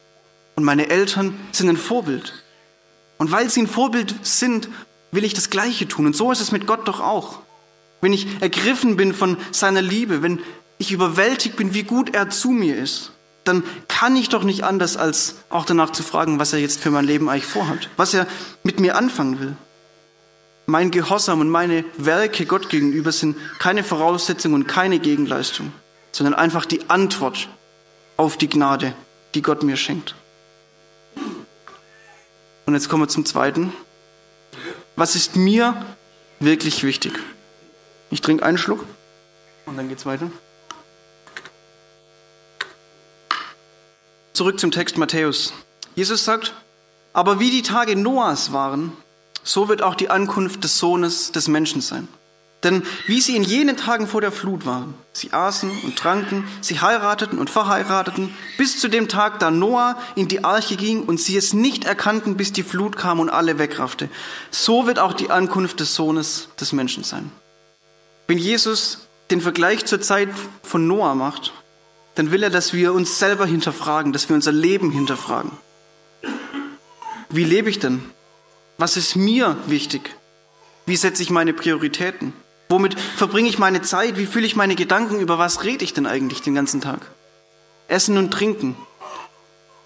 und 0.55 0.63
meine 0.63 0.89
Eltern 0.89 1.38
sind 1.51 1.69
ein 1.69 1.77
Vorbild. 1.77 2.43
Und 3.19 3.31
weil 3.31 3.51
sie 3.51 3.61
ein 3.61 3.67
Vorbild 3.67 4.15
sind, 4.23 4.67
will 5.11 5.23
ich 5.23 5.35
das 5.35 5.51
Gleiche 5.51 5.88
tun. 5.88 6.07
Und 6.07 6.15
so 6.15 6.31
ist 6.31 6.41
es 6.41 6.51
mit 6.51 6.65
Gott 6.65 6.88
doch 6.88 6.99
auch. 7.01 7.44
Wenn 8.01 8.13
ich 8.13 8.27
ergriffen 8.41 8.97
bin 8.97 9.13
von 9.13 9.38
seiner 9.51 9.81
Liebe, 9.81 10.21
wenn 10.21 10.39
ich 10.77 10.91
überwältigt 10.91 11.55
bin, 11.55 11.73
wie 11.73 11.84
gut 11.84 12.13
er 12.13 12.29
zu 12.29 12.51
mir 12.51 12.77
ist, 12.77 13.12
dann 13.45 13.63
kann 13.88 14.15
ich 14.15 14.29
doch 14.29 14.43
nicht 14.43 14.63
anders, 14.63 14.97
als 14.97 15.36
auch 15.49 15.65
danach 15.65 15.91
zu 15.91 16.03
fragen, 16.03 16.39
was 16.39 16.51
er 16.51 16.60
jetzt 16.60 16.81
für 16.81 16.91
mein 16.91 17.05
Leben 17.05 17.29
eigentlich 17.29 17.45
vorhat, 17.45 17.89
was 17.95 18.13
er 18.13 18.27
mit 18.63 18.79
mir 18.79 18.95
anfangen 18.97 19.39
will. 19.39 19.55
Mein 20.65 20.89
Gehorsam 20.89 21.41
und 21.41 21.49
meine 21.49 21.86
Werke 21.95 22.47
Gott 22.47 22.69
gegenüber 22.69 23.12
sind 23.12 23.38
keine 23.60 23.84
Voraussetzung 23.84 24.53
und 24.53 24.67
keine 24.67 24.97
Gegenleistung, 24.97 25.71
sondern 26.12 26.34
einfach 26.34 26.65
die 26.65 26.89
Antwort 26.89 27.47
auf 28.17 28.36
die 28.36 28.49
Gnade, 28.49 28.93
die 29.36 29.43
Gott 29.43 29.62
mir 29.62 29.77
schenkt. 29.77 30.15
Und 32.65 32.73
jetzt 32.73 32.89
kommen 32.89 33.03
wir 33.03 33.08
zum 33.08 33.25
zweiten. 33.25 33.71
Was 34.95 35.15
ist 35.15 35.36
mir 35.36 35.86
wirklich 36.39 36.84
wichtig? 36.84 37.19
Ich 38.15 38.21
trinke 38.21 38.45
einen 38.45 38.58
Schluck 38.58 38.86
und 39.65 39.75
dann 39.75 39.89
geht's 39.89 40.06
weiter. 40.06 40.32
Zurück 44.32 44.58
zum 44.58 44.71
Text 44.71 44.97
Matthäus. 44.97 45.51
Jesus 45.95 46.23
sagt, 46.23 46.54
aber 47.12 47.41
wie 47.41 47.49
die 47.49 47.62
Tage 47.62 47.97
Noahs 47.97 48.54
waren, 48.54 48.93
so 49.43 49.67
wird 49.67 49.82
auch 49.82 49.95
die 49.95 50.10
Ankunft 50.10 50.63
des 50.63 50.80
Sohnes 50.80 51.34
des 51.34 51.49
Menschen 51.49 51.82
sein. 51.82 52.08
Denn 52.63 52.84
wie 53.06 53.19
sie 53.19 53.36
in 53.36 53.43
jenen 53.43 53.75
Tagen 53.75 54.08
vor 54.08 54.21
der 54.21 54.32
Flut 54.32 54.65
waren, 54.65 54.93
sie 55.12 55.34
aßen 55.34 55.69
und 55.84 55.97
tranken, 55.97 56.47
sie 56.62 56.80
heirateten 56.80 57.38
und 57.38 57.49
verheirateten, 57.49 58.34
bis 58.58 58.80
zu 58.80 58.88
dem 58.88 59.10
Tag, 59.10 59.39
da 59.39 59.51
Noah 59.51 59.97
in 60.15 60.30
die 60.30 60.45
Arche 60.45 60.78
ging 60.78 61.04
und 61.04 61.19
sie 61.19 61.36
es 61.36 61.51
nicht 61.51 61.84
erkannten, 61.84 62.38
bis 62.38 62.54
die 62.54 62.63
Flut 62.63 62.95
kam 62.95 63.19
und 63.19 63.30
alle 63.30 63.60
wegraffte. 63.60 64.08
So 64.51 64.88
wird 64.88 64.99
auch 64.99 65.12
die 65.12 65.32
Ankunft 65.32 65.82
des 65.82 65.95
Sohnes 65.95 66.47
des 66.58 66.71
Menschen 66.71 67.04
sein. 67.04 67.30
Wenn 68.27 68.38
Jesus 68.38 69.07
den 69.31 69.41
Vergleich 69.41 69.85
zur 69.85 70.01
Zeit 70.01 70.29
von 70.63 70.88
Noah 70.88 71.15
macht, 71.15 71.53
dann 72.15 72.31
will 72.31 72.43
er, 72.43 72.49
dass 72.49 72.73
wir 72.73 72.93
uns 72.93 73.19
selber 73.19 73.45
hinterfragen, 73.45 74.13
dass 74.13 74.29
wir 74.29 74.35
unser 74.35 74.51
Leben 74.51 74.91
hinterfragen. 74.91 75.51
Wie 77.29 77.43
lebe 77.43 77.69
ich 77.69 77.79
denn? 77.79 78.03
Was 78.77 78.97
ist 78.97 79.15
mir 79.15 79.57
wichtig? 79.67 80.15
Wie 80.85 80.95
setze 80.95 81.23
ich 81.23 81.29
meine 81.29 81.53
Prioritäten? 81.53 82.33
Womit 82.69 82.99
verbringe 82.99 83.49
ich 83.49 83.59
meine 83.59 83.81
Zeit? 83.81 84.17
Wie 84.17 84.25
fühle 84.25 84.45
ich 84.45 84.55
meine 84.55 84.75
Gedanken? 84.75 85.19
Über 85.19 85.38
was 85.38 85.63
rede 85.63 85.83
ich 85.83 85.93
denn 85.93 86.05
eigentlich 86.05 86.41
den 86.41 86.55
ganzen 86.55 86.81
Tag? 86.81 87.01
Essen 87.88 88.17
und 88.17 88.31
trinken. 88.31 88.75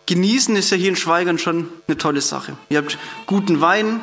Genießen 0.06 0.56
ist 0.56 0.70
ja 0.72 0.78
hier 0.78 0.90
in 0.90 0.96
Schweigern 0.96 1.38
schon 1.38 1.70
eine 1.88 1.98
tolle 1.98 2.22
Sache. 2.22 2.56
Ihr 2.70 2.80
habt 2.80 2.98
guten 3.26 3.62
Wein, 3.62 4.00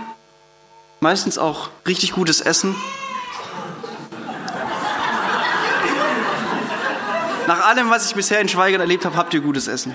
meistens 1.01 1.38
auch 1.38 1.70
richtig 1.87 2.12
gutes 2.12 2.40
Essen. 2.40 2.75
Nach 7.47 7.65
allem, 7.67 7.91
was 7.91 8.07
ich 8.09 8.15
bisher 8.15 8.41
in 8.41 8.49
Schweigern 8.49 8.81
erlebt 8.81 9.05
habe, 9.05 9.17
habt 9.17 9.33
ihr 9.33 9.41
gutes 9.41 9.69
Essen. 9.69 9.95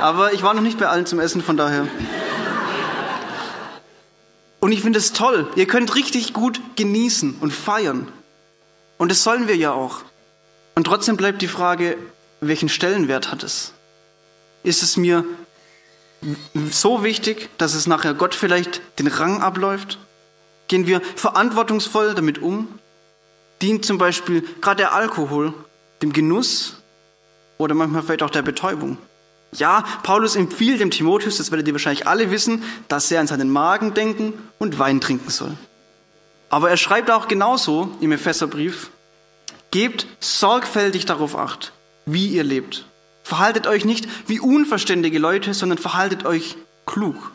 Aber 0.00 0.32
ich 0.32 0.42
war 0.42 0.54
noch 0.54 0.62
nicht 0.62 0.78
bei 0.78 0.88
allen 0.88 1.06
zum 1.06 1.20
Essen, 1.20 1.42
von 1.42 1.56
daher. 1.56 1.86
Und 4.58 4.72
ich 4.72 4.80
finde 4.80 4.98
es 4.98 5.12
toll. 5.12 5.48
Ihr 5.54 5.66
könnt 5.66 5.94
richtig 5.94 6.32
gut 6.32 6.60
genießen 6.76 7.36
und 7.40 7.52
feiern. 7.52 8.08
Und 8.98 9.10
das 9.10 9.22
sollen 9.22 9.46
wir 9.46 9.56
ja 9.56 9.72
auch. 9.72 10.02
Und 10.74 10.84
trotzdem 10.84 11.16
bleibt 11.16 11.42
die 11.42 11.48
Frage, 11.48 11.96
welchen 12.40 12.68
Stellenwert 12.68 13.30
hat 13.30 13.44
es? 13.44 13.72
Ist 14.64 14.82
es 14.82 14.96
mir 14.96 15.24
so 16.70 17.04
wichtig, 17.04 17.50
dass 17.58 17.74
es 17.74 17.86
nachher 17.86 18.14
Gott 18.14 18.34
vielleicht 18.34 18.80
den 18.98 19.06
Rang 19.06 19.42
abläuft? 19.42 19.98
Gehen 20.68 20.86
wir 20.86 21.00
verantwortungsvoll 21.16 22.14
damit 22.14 22.40
um? 22.40 22.68
Dient 23.60 23.84
zum 23.84 23.98
Beispiel 23.98 24.42
gerade 24.60 24.78
der 24.78 24.94
Alkohol 24.94 25.54
dem 26.02 26.12
Genuss 26.12 26.76
oder 27.58 27.74
manchmal 27.74 28.02
vielleicht 28.02 28.22
auch 28.22 28.30
der 28.30 28.42
Betäubung? 28.42 28.98
Ja, 29.54 29.84
Paulus 30.02 30.34
empfiehlt 30.34 30.80
dem 30.80 30.90
Timotheus, 30.90 31.36
das 31.36 31.50
werdet 31.50 31.68
ihr 31.68 31.74
wahrscheinlich 31.74 32.06
alle 32.06 32.30
wissen, 32.30 32.62
dass 32.88 33.10
er 33.10 33.20
an 33.20 33.26
seinen 33.26 33.50
Magen 33.50 33.92
denken 33.92 34.32
und 34.58 34.78
Wein 34.78 35.00
trinken 35.00 35.30
soll. 35.30 35.52
Aber 36.48 36.70
er 36.70 36.76
schreibt 36.76 37.10
auch 37.10 37.28
genauso 37.28 37.96
im 38.00 38.12
Epheserbrief, 38.12 38.90
gebt 39.70 40.06
sorgfältig 40.20 41.06
darauf 41.06 41.36
acht, 41.36 41.72
wie 42.06 42.28
ihr 42.28 42.44
lebt. 42.44 42.86
Verhaltet 43.22 43.66
euch 43.66 43.84
nicht 43.84 44.08
wie 44.26 44.40
unverständige 44.40 45.18
Leute, 45.18 45.54
sondern 45.54 45.78
verhaltet 45.78 46.24
euch 46.24 46.56
klug. 46.86 47.30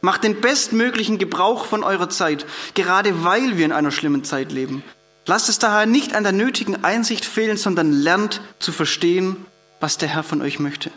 Macht 0.00 0.24
den 0.24 0.40
bestmöglichen 0.40 1.18
Gebrauch 1.18 1.64
von 1.64 1.82
eurer 1.82 2.08
Zeit, 2.08 2.46
gerade 2.74 3.24
weil 3.24 3.56
wir 3.58 3.64
in 3.64 3.72
einer 3.72 3.90
schlimmen 3.90 4.24
Zeit 4.24 4.52
leben. 4.52 4.84
Lasst 5.26 5.48
es 5.48 5.58
daher 5.58 5.86
nicht 5.86 6.14
an 6.14 6.22
der 6.22 6.32
nötigen 6.32 6.84
Einsicht 6.84 7.24
fehlen, 7.24 7.56
sondern 7.56 7.92
lernt 7.92 8.40
zu 8.60 8.70
verstehen, 8.70 9.44
was 9.80 9.98
der 9.98 10.08
Herr 10.08 10.22
von 10.22 10.40
euch 10.40 10.60
möchte. 10.60 10.90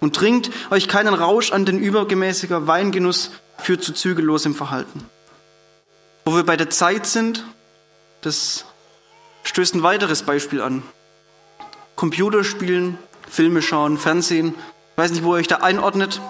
Und 0.00 0.14
trinkt 0.14 0.50
euch 0.70 0.86
keinen 0.86 1.14
Rausch 1.14 1.50
an, 1.50 1.64
denn 1.64 1.78
übergemäßiger 1.78 2.66
Weingenuss 2.66 3.30
führt 3.56 3.82
zu 3.82 3.94
zügellosem 3.94 4.54
Verhalten. 4.54 5.06
Wo 6.26 6.34
wir 6.36 6.44
bei 6.44 6.58
der 6.58 6.68
Zeit 6.68 7.06
sind, 7.06 7.44
das 8.20 8.66
stößt 9.44 9.74
ein 9.74 9.82
weiteres 9.82 10.22
Beispiel 10.22 10.60
an. 10.60 10.82
Computerspielen, 11.96 12.98
Filme 13.28 13.62
schauen, 13.62 13.96
Fernsehen, 13.96 14.54
ich 14.92 14.98
weiß 14.98 15.10
nicht, 15.12 15.24
wo 15.24 15.34
ihr 15.34 15.38
euch 15.38 15.48
da 15.48 15.56
einordnet. 15.56 16.20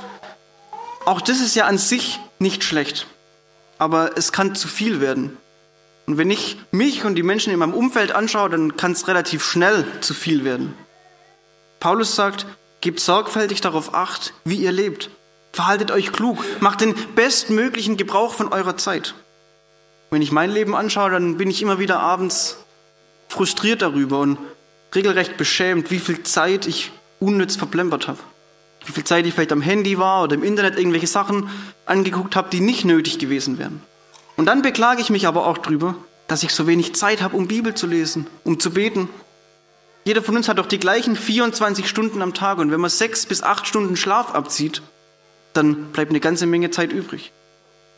Auch 1.05 1.21
das 1.21 1.41
ist 1.41 1.57
ja 1.57 1.67
an 1.67 1.79
sich 1.79 2.21
nicht 2.39 2.63
schlecht, 2.63 3.07
aber 3.79 4.17
es 4.17 4.31
kann 4.31 4.55
zu 4.55 4.69
viel 4.69 5.01
werden. 5.01 5.37
Und 6.07 6.19
wenn 6.19 6.31
ich 6.31 6.59
mich 6.71 7.05
und 7.05 7.15
die 7.15 7.23
Menschen 7.23 7.53
in 7.53 7.59
meinem 7.59 7.75
Umfeld 7.75 8.13
anschaue, 8.13 8.51
dann 8.51 8.77
kann 8.77 8.93
es 8.93 9.09
relativ 9.09 9.45
schnell 9.45 9.87
zu 10.01 10.13
viel 10.13 10.45
werden. 10.45 10.75
Paulus 11.81 12.15
sagt, 12.15 12.47
gebt 12.81 13.01
sorgfältig 13.01 13.61
darauf 13.61 13.95
acht, 13.95 14.35
wie 14.45 14.57
ihr 14.57 14.73
lebt. 14.73 15.11
Verhaltet 15.53 15.91
euch 15.91 16.13
klug, 16.13 16.45
macht 16.61 16.81
den 16.81 16.95
bestmöglichen 17.15 17.97
Gebrauch 17.97 18.35
von 18.35 18.53
eurer 18.53 18.77
Zeit. 18.77 19.15
Wenn 20.11 20.21
ich 20.21 20.33
mein 20.33 20.51
Leben 20.51 20.75
anschaue, 20.75 21.11
dann 21.11 21.39
bin 21.39 21.51
ich 21.51 21.63
immer 21.63 21.79
wieder 21.79 22.01
abends 22.01 22.59
frustriert 23.29 23.83
darüber 23.83 24.21
und 24.21 24.39
regelrecht 24.95 25.37
beschämt, 25.37 25.91
wie 25.91 25.99
viel 25.99 26.23
Zeit 26.23 26.67
ich 26.67 26.93
unnütz 27.21 27.57
verplempert 27.57 28.09
habe. 28.09 28.19
Wie 28.87 28.93
viel 28.93 29.05
Zeit 29.05 29.27
ich 29.27 29.35
vielleicht 29.35 29.53
am 29.53 29.63
Handy 29.63 29.99
war 29.99 30.25
oder 30.25 30.35
im 30.35 30.45
Internet 30.45 30.79
irgendwelche 30.79 31.07
Sachen 31.07 31.49
angeguckt 31.87 32.37
habe, 32.37 32.51
die 32.51 32.61
nicht 32.61 32.85
nötig 32.85 33.19
gewesen 33.19 33.59
wären. 33.59 33.83
Und 34.37 34.47
dann 34.47 34.63
beklage 34.63 35.01
ich 35.01 35.11
mich 35.11 35.27
aber 35.27 35.47
auch 35.47 35.59
darüber, 35.59 35.97
dass 36.27 36.43
ich 36.43 36.53
so 36.53 36.67
wenig 36.67 36.95
Zeit 36.95 37.23
habe, 37.23 37.37
um 37.37 37.49
Bibel 37.49 37.75
zu 37.75 37.87
lesen, 37.87 38.27
um 38.45 38.59
zu 38.59 38.73
beten. 38.73 39.09
Jeder 40.05 40.23
von 40.23 40.37
uns 40.37 40.49
hat 40.49 40.59
doch 40.59 40.67
die 40.67 40.79
gleichen 40.79 41.17
24 41.17 41.89
Stunden 41.89 42.23
am 42.23 42.35
Tag 42.35 42.59
und 42.59 42.71
wenn 42.71 42.81
man 42.81 42.91
sechs 42.91 43.27
bis 43.27 43.43
acht 43.43 43.67
Stunden 43.67 43.97
Schlaf 43.97 44.35
abzieht, 44.35 44.83
dann 45.53 45.93
bleibt 45.93 46.11
eine 46.11 46.21
ganze 46.21 46.47
Menge 46.47 46.71
Zeit 46.71 46.93
übrig. 46.93 47.33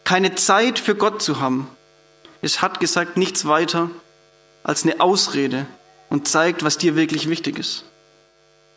Keine 0.05 0.35
Zeit 0.35 0.79
für 0.79 0.95
Gott 0.95 1.23
zu 1.23 1.41
haben, 1.41 1.69
ist, 2.43 2.63
hat 2.63 2.81
gesagt, 2.81 3.17
nichts 3.17 3.47
weiter 3.47 3.91
als 4.63 4.85
eine 4.85 5.01
Ausrede 5.01 5.67
und 6.11 6.29
zeigt, 6.29 6.63
was 6.63 6.79
dir 6.79 6.97
wirklich 6.97 7.29
wichtig 7.29 7.59
ist. 7.59 7.85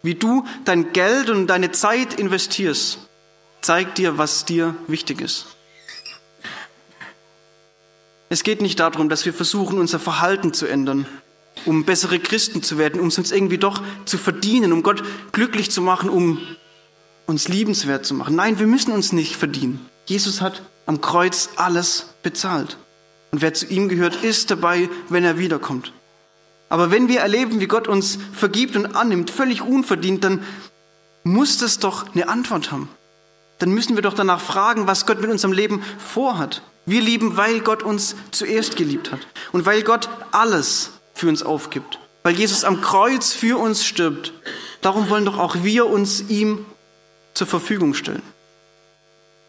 Wie 0.02 0.16
du 0.16 0.46
dein 0.66 0.94
Geld 0.94 1.30
und 1.30 1.48
deine 1.48 1.72
Zeit 1.72 2.14
investierst, 2.14 3.00
zeigt 3.62 3.98
dir, 3.98 4.18
was 4.18 4.46
dir 4.46 4.76
wichtig 4.88 5.22
ist. 5.22 5.48
Es 8.30 8.44
geht 8.44 8.62
nicht 8.62 8.80
darum, 8.80 9.10
dass 9.10 9.26
wir 9.26 9.34
versuchen, 9.34 9.80
unser 9.80 10.00
Verhalten 10.00 10.54
zu 10.54 10.68
ändern, 10.68 11.08
um 11.66 11.84
bessere 11.84 12.20
Christen 12.20 12.62
zu 12.62 12.78
werden, 12.78 13.02
um 13.02 13.08
es 13.08 13.18
uns 13.18 13.32
irgendwie 13.32 13.58
doch 13.58 13.82
zu 14.06 14.20
verdienen, 14.20 14.72
um 14.72 14.84
Gott 14.84 15.04
glücklich 15.32 15.72
zu 15.72 15.82
machen, 15.82 16.10
um 16.10 16.40
uns 17.26 17.48
liebenswert 17.48 18.06
zu 18.06 18.14
machen. 18.14 18.36
Nein, 18.36 18.60
wir 18.60 18.68
müssen 18.68 18.92
uns 18.92 19.14
nicht 19.14 19.36
verdienen. 19.36 19.84
Jesus 20.06 20.42
hat 20.42 20.62
am 20.86 21.02
Kreuz 21.02 21.50
alles 21.56 22.14
bezahlt. 22.22 22.78
Und 23.32 23.42
wer 23.42 23.54
zu 23.54 23.66
ihm 23.66 23.90
gehört, 23.90 24.24
ist 24.24 24.52
dabei, 24.52 24.90
wenn 25.10 25.24
er 25.24 25.38
wiederkommt. 25.40 25.94
Aber 26.70 26.92
wenn 26.92 27.08
wir 27.08 27.22
erleben, 27.22 27.60
wie 27.60 27.68
Gott 27.68 27.88
uns 27.88 28.20
vergibt 28.32 28.76
und 28.76 28.96
annimmt, 28.96 29.32
völlig 29.32 29.64
unverdient, 29.64 30.24
dann 30.24 30.44
muss 31.24 31.58
das 31.58 31.80
doch 31.80 32.14
eine 32.14 32.28
Antwort 32.28 32.72
haben. 32.72 32.90
Dann 33.58 33.72
müssen 33.72 33.96
wir 33.96 34.04
doch 34.04 34.14
danach 34.14 34.40
fragen, 34.40 34.88
was 34.88 35.06
Gott 35.08 35.20
mit 35.20 35.30
unserem 35.30 35.52
Leben 35.52 35.84
vorhat. 35.98 36.62
Wir 36.90 37.02
lieben, 37.02 37.38
weil 37.38 37.60
Gott 37.60 37.84
uns 37.84 38.16
zuerst 38.32 38.76
geliebt 38.76 39.12
hat 39.12 39.20
und 39.52 39.68
weil 39.68 39.84
Gott 39.84 40.10
alles 40.32 40.92
für 41.14 41.28
uns 41.28 41.44
aufgibt, 41.44 42.00
weil 42.24 42.34
Jesus 42.34 42.64
am 42.64 42.82
Kreuz 42.82 43.32
für 43.32 43.60
uns 43.60 43.86
stirbt. 43.86 44.34
Darum 44.82 45.10
wollen 45.10 45.26
doch 45.26 45.38
auch 45.38 45.58
wir 45.62 45.86
uns 45.86 46.24
ihm 46.30 46.66
zur 47.36 47.46
Verfügung 47.46 47.94
stellen. 47.94 48.24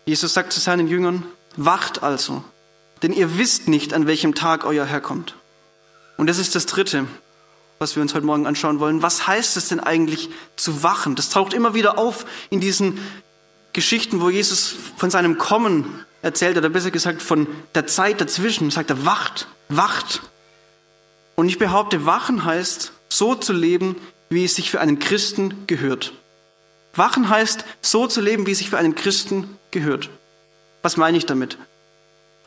Jesus 0.05 0.35
sagt 0.35 0.53
zu 0.53 0.61
seinen 0.61 0.87
Jüngern, 0.87 1.25
wacht 1.57 2.03
also, 2.03 2.45
denn 3.03 3.13
ihr 3.15 3.39
wisst 3.39 3.69
nicht, 3.69 3.95
an 3.95 4.07
welchem 4.07 4.35
Tag 4.35 4.67
euer 4.67 4.85
Herr 4.85 5.01
kommt. 5.01 5.35
Und 6.19 6.27
das 6.27 6.37
ist 6.37 6.55
das 6.55 6.67
Dritte, 6.67 7.07
was 7.79 7.97
wir 7.97 8.03
uns 8.03 8.13
heute 8.13 8.27
Morgen 8.27 8.47
anschauen 8.47 8.81
wollen. 8.81 9.01
Was 9.01 9.27
heißt 9.27 9.57
es 9.57 9.69
denn 9.69 9.81
eigentlich 9.81 10.29
zu 10.57 10.83
wachen? 10.83 11.17
Das 11.17 11.31
taucht 11.31 11.55
immer 11.55 11.73
wieder 11.73 11.97
auf 11.97 12.27
in 12.51 12.61
diesen 12.61 13.01
Geschichten, 13.73 14.21
wo 14.21 14.29
Jesus 14.29 14.75
von 14.99 15.11
seinem 15.11 15.39
Kommen 15.39 16.05
erzählt, 16.23 16.57
oder 16.57 16.69
besser 16.69 16.91
gesagt 16.91 17.23
von 17.23 17.47
der 17.75 17.87
Zeit 17.87 18.21
dazwischen, 18.21 18.71
sagt 18.71 18.91
er, 18.91 19.05
wacht, 19.05 19.49
wacht. 19.69 20.23
Und 21.37 21.49
ich 21.49 21.59
behaupte, 21.59 22.05
wachen 22.07 22.45
heißt, 22.45 22.93
so 23.09 23.35
zu 23.35 23.53
leben, 23.53 23.97
wie 24.29 24.45
es 24.45 24.55
sich 24.55 24.71
für 24.71 24.81
einen 24.81 24.99
Christen 24.99 25.67
gehört. 25.67 26.13
Wachen 26.95 27.29
heißt, 27.29 27.65
so 27.81 28.07
zu 28.07 28.21
leben, 28.21 28.47
wie 28.47 28.53
es 28.53 28.59
sich 28.59 28.71
für 28.71 28.79
einen 28.79 28.95
Christen 28.95 29.57
gehört. 29.71 30.11
Was 30.83 30.97
meine 30.97 31.17
ich 31.17 31.27
damit? 31.27 31.59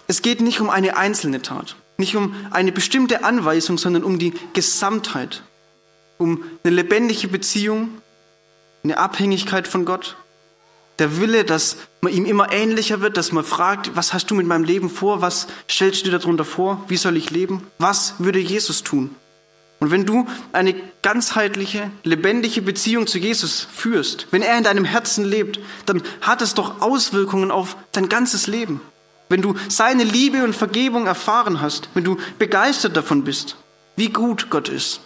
Es 0.08 0.22
geht 0.22 0.42
nicht 0.42 0.60
um 0.60 0.70
eine 0.70 0.98
einzelne 0.98 1.42
Tat. 1.42 1.76
Nicht 1.98 2.16
um 2.16 2.36
eine 2.52 2.72
bestimmte 2.72 3.24
Anweisung, 3.24 3.78
sondern 3.78 4.04
um 4.04 4.20
die 4.20 4.34
Gesamtheit. 4.54 5.44
Um 6.18 6.44
eine 6.64 6.76
lebendige 6.76 7.28
Beziehung, 7.28 7.90
eine 8.84 8.98
Abhängigkeit 8.98 9.68
von 9.68 9.86
Gott. 9.86 10.18
Der 11.00 11.20
Wille, 11.20 11.44
dass 11.44 11.78
man 12.02 12.14
ihm 12.14 12.26
immer 12.26 12.52
ähnlicher 12.52 13.02
wird, 13.02 13.18
dass 13.18 13.32
man 13.32 13.44
fragt, 13.44 13.96
was 13.96 14.14
hast 14.14 14.30
du 14.30 14.36
mit 14.36 14.46
meinem 14.46 14.64
Leben 14.64 14.90
vor? 14.90 15.22
Was 15.22 15.48
stellst 15.70 16.02
du 16.02 16.12
dir 16.12 16.20
darunter 16.20 16.46
vor? 16.46 16.84
Wie 16.88 16.98
soll 16.98 17.18
ich 17.18 17.32
leben? 17.32 17.66
Was 17.80 18.16
würde 18.20 18.40
Jesus 18.40 18.84
tun? 18.84 19.16
Und 19.80 19.92
wenn 19.92 20.06
du 20.06 20.28
eine 20.54 20.76
ganzheitliche, 21.02 21.92
lebendige 22.04 22.62
Beziehung 22.62 23.08
zu 23.08 23.18
Jesus 23.18 23.68
führst, 23.74 24.28
wenn 24.32 24.42
er 24.42 24.58
in 24.58 24.64
deinem 24.64 24.86
Herzen 24.86 25.26
lebt, 25.26 25.60
dann 25.86 26.04
hat 26.22 26.42
es 26.42 26.54
doch 26.54 26.82
Auswirkungen 26.82 27.52
auf 27.52 27.76
dein 27.92 28.08
ganzes 28.08 28.48
Leben 28.48 28.80
wenn 29.34 29.42
du 29.42 29.56
seine 29.68 30.04
Liebe 30.04 30.44
und 30.44 30.56
Vergebung 30.56 31.08
erfahren 31.08 31.60
hast, 31.60 31.90
wenn 31.96 32.04
du 32.04 32.18
begeistert 32.38 32.96
davon 32.96 33.24
bist, 33.24 33.56
wie 33.96 34.10
gut 34.10 34.52
Gott 34.52 34.70
ist, 34.70 35.02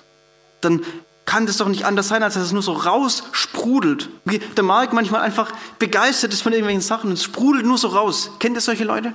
dann 0.59 0.81
kann 1.27 1.45
das 1.45 1.57
doch 1.57 1.67
nicht 1.67 1.85
anders 1.85 2.07
sein, 2.07 2.23
als 2.23 2.33
dass 2.33 2.43
es 2.43 2.51
nur 2.53 2.63
so 2.63 2.71
raussprudelt. 2.71 4.09
Wie 4.25 4.39
der 4.39 4.63
Mark 4.63 4.93
manchmal 4.93 5.21
einfach 5.21 5.51
begeistert 5.77 6.33
ist 6.33 6.41
von 6.41 6.53
irgendwelchen 6.53 6.81
Sachen 6.81 7.11
und 7.11 7.19
sprudelt 7.19 7.65
nur 7.65 7.77
so 7.77 7.89
raus. 7.89 8.31
Kennt 8.39 8.55
ihr 8.55 8.61
solche 8.61 8.85
Leute? 8.85 9.13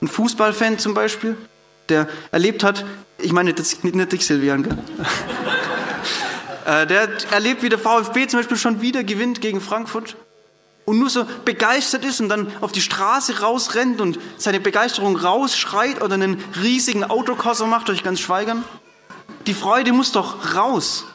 Ein 0.00 0.08
Fußballfan 0.08 0.78
zum 0.78 0.94
Beispiel, 0.94 1.36
der 1.90 2.08
erlebt 2.32 2.64
hat, 2.64 2.86
ich 3.18 3.32
meine 3.32 3.52
das, 3.52 3.84
nicht 3.84 4.12
dich, 4.12 4.26
Silvian, 4.26 4.64
gell? 4.64 4.78
Äh, 6.66 6.86
der 6.86 7.08
erlebt, 7.30 7.62
wie 7.62 7.70
der 7.70 7.78
VfB 7.78 8.26
zum 8.26 8.40
Beispiel 8.40 8.58
schon 8.58 8.82
wieder 8.82 9.02
gewinnt 9.02 9.40
gegen 9.40 9.58
Frankfurt 9.58 10.16
und 10.84 10.98
nur 10.98 11.08
so 11.08 11.24
begeistert 11.46 12.04
ist 12.04 12.20
und 12.20 12.28
dann 12.28 12.52
auf 12.60 12.72
die 12.72 12.82
Straße 12.82 13.40
rausrennt 13.40 14.02
und 14.02 14.18
seine 14.36 14.60
Begeisterung 14.60 15.16
rausschreit 15.16 16.02
oder 16.02 16.12
einen 16.12 16.44
riesigen 16.62 17.04
Autokorso 17.04 17.66
macht 17.66 17.88
durch 17.88 18.02
ganz 18.02 18.20
Schweigern. 18.20 18.64
Die 19.46 19.54
Freude 19.54 19.94
muss 19.94 20.12
doch 20.12 20.54
raus. 20.56 21.06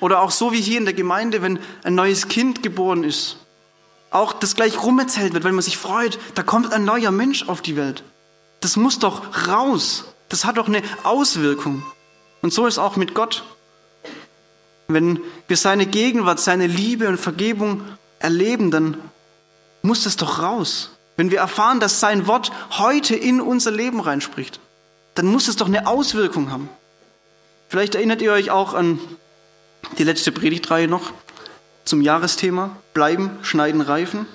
Oder 0.00 0.22
auch 0.22 0.30
so 0.30 0.52
wie 0.52 0.60
hier 0.60 0.78
in 0.78 0.84
der 0.84 0.94
Gemeinde, 0.94 1.42
wenn 1.42 1.58
ein 1.82 1.94
neues 1.94 2.28
Kind 2.28 2.62
geboren 2.62 3.04
ist. 3.04 3.38
auch 4.10 4.32
das 4.32 4.54
gleich 4.54 4.82
rumerzählt 4.82 5.34
wird, 5.34 5.44
wenn 5.44 5.54
man 5.54 5.62
sich 5.62 5.76
freut, 5.76 6.18
da 6.34 6.42
kommt 6.42 6.72
ein 6.72 6.84
neuer 6.84 7.10
Mensch 7.10 7.46
auf 7.46 7.60
die 7.60 7.76
Welt. 7.76 8.04
Das 8.60 8.76
muss 8.76 8.98
doch 8.98 9.46
raus. 9.48 10.06
Das 10.30 10.44
hat 10.44 10.56
doch 10.56 10.66
eine 10.66 10.82
Auswirkung. 11.04 11.82
Und 12.40 12.52
so 12.52 12.66
ist 12.66 12.78
auch 12.78 12.96
mit 12.96 13.14
Gott. 13.14 13.44
Wenn 14.88 15.20
wir 15.46 15.56
seine 15.58 15.84
Gegenwart, 15.84 16.40
seine 16.40 16.66
Liebe 16.66 17.08
und 17.08 17.18
Vergebung 17.18 17.82
erleben, 18.18 18.70
dann 18.70 18.96
muss 19.82 20.04
das 20.04 20.16
doch 20.16 20.40
raus. 20.42 20.92
Wenn 21.16 21.30
wir 21.30 21.40
erfahren, 21.40 21.80
dass 21.80 22.00
sein 22.00 22.26
Wort 22.26 22.50
heute 22.70 23.14
in 23.14 23.40
unser 23.40 23.70
Leben 23.70 24.00
reinspricht, 24.00 24.60
dann 25.14 25.26
muss 25.26 25.48
es 25.48 25.56
doch 25.56 25.66
eine 25.66 25.86
Auswirkung 25.86 26.50
haben. 26.50 26.68
Vielleicht 27.68 27.94
erinnert 27.94 28.22
ihr 28.22 28.32
euch 28.32 28.50
auch 28.50 28.72
an 28.72 28.98
die 29.96 30.04
letzte 30.04 30.32
Predigtreihe 30.32 30.88
noch 30.88 31.12
zum 31.84 32.02
Jahresthema 32.02 32.76
Bleiben, 32.94 33.38
Schneiden, 33.42 33.80
Reifen. 33.80 34.26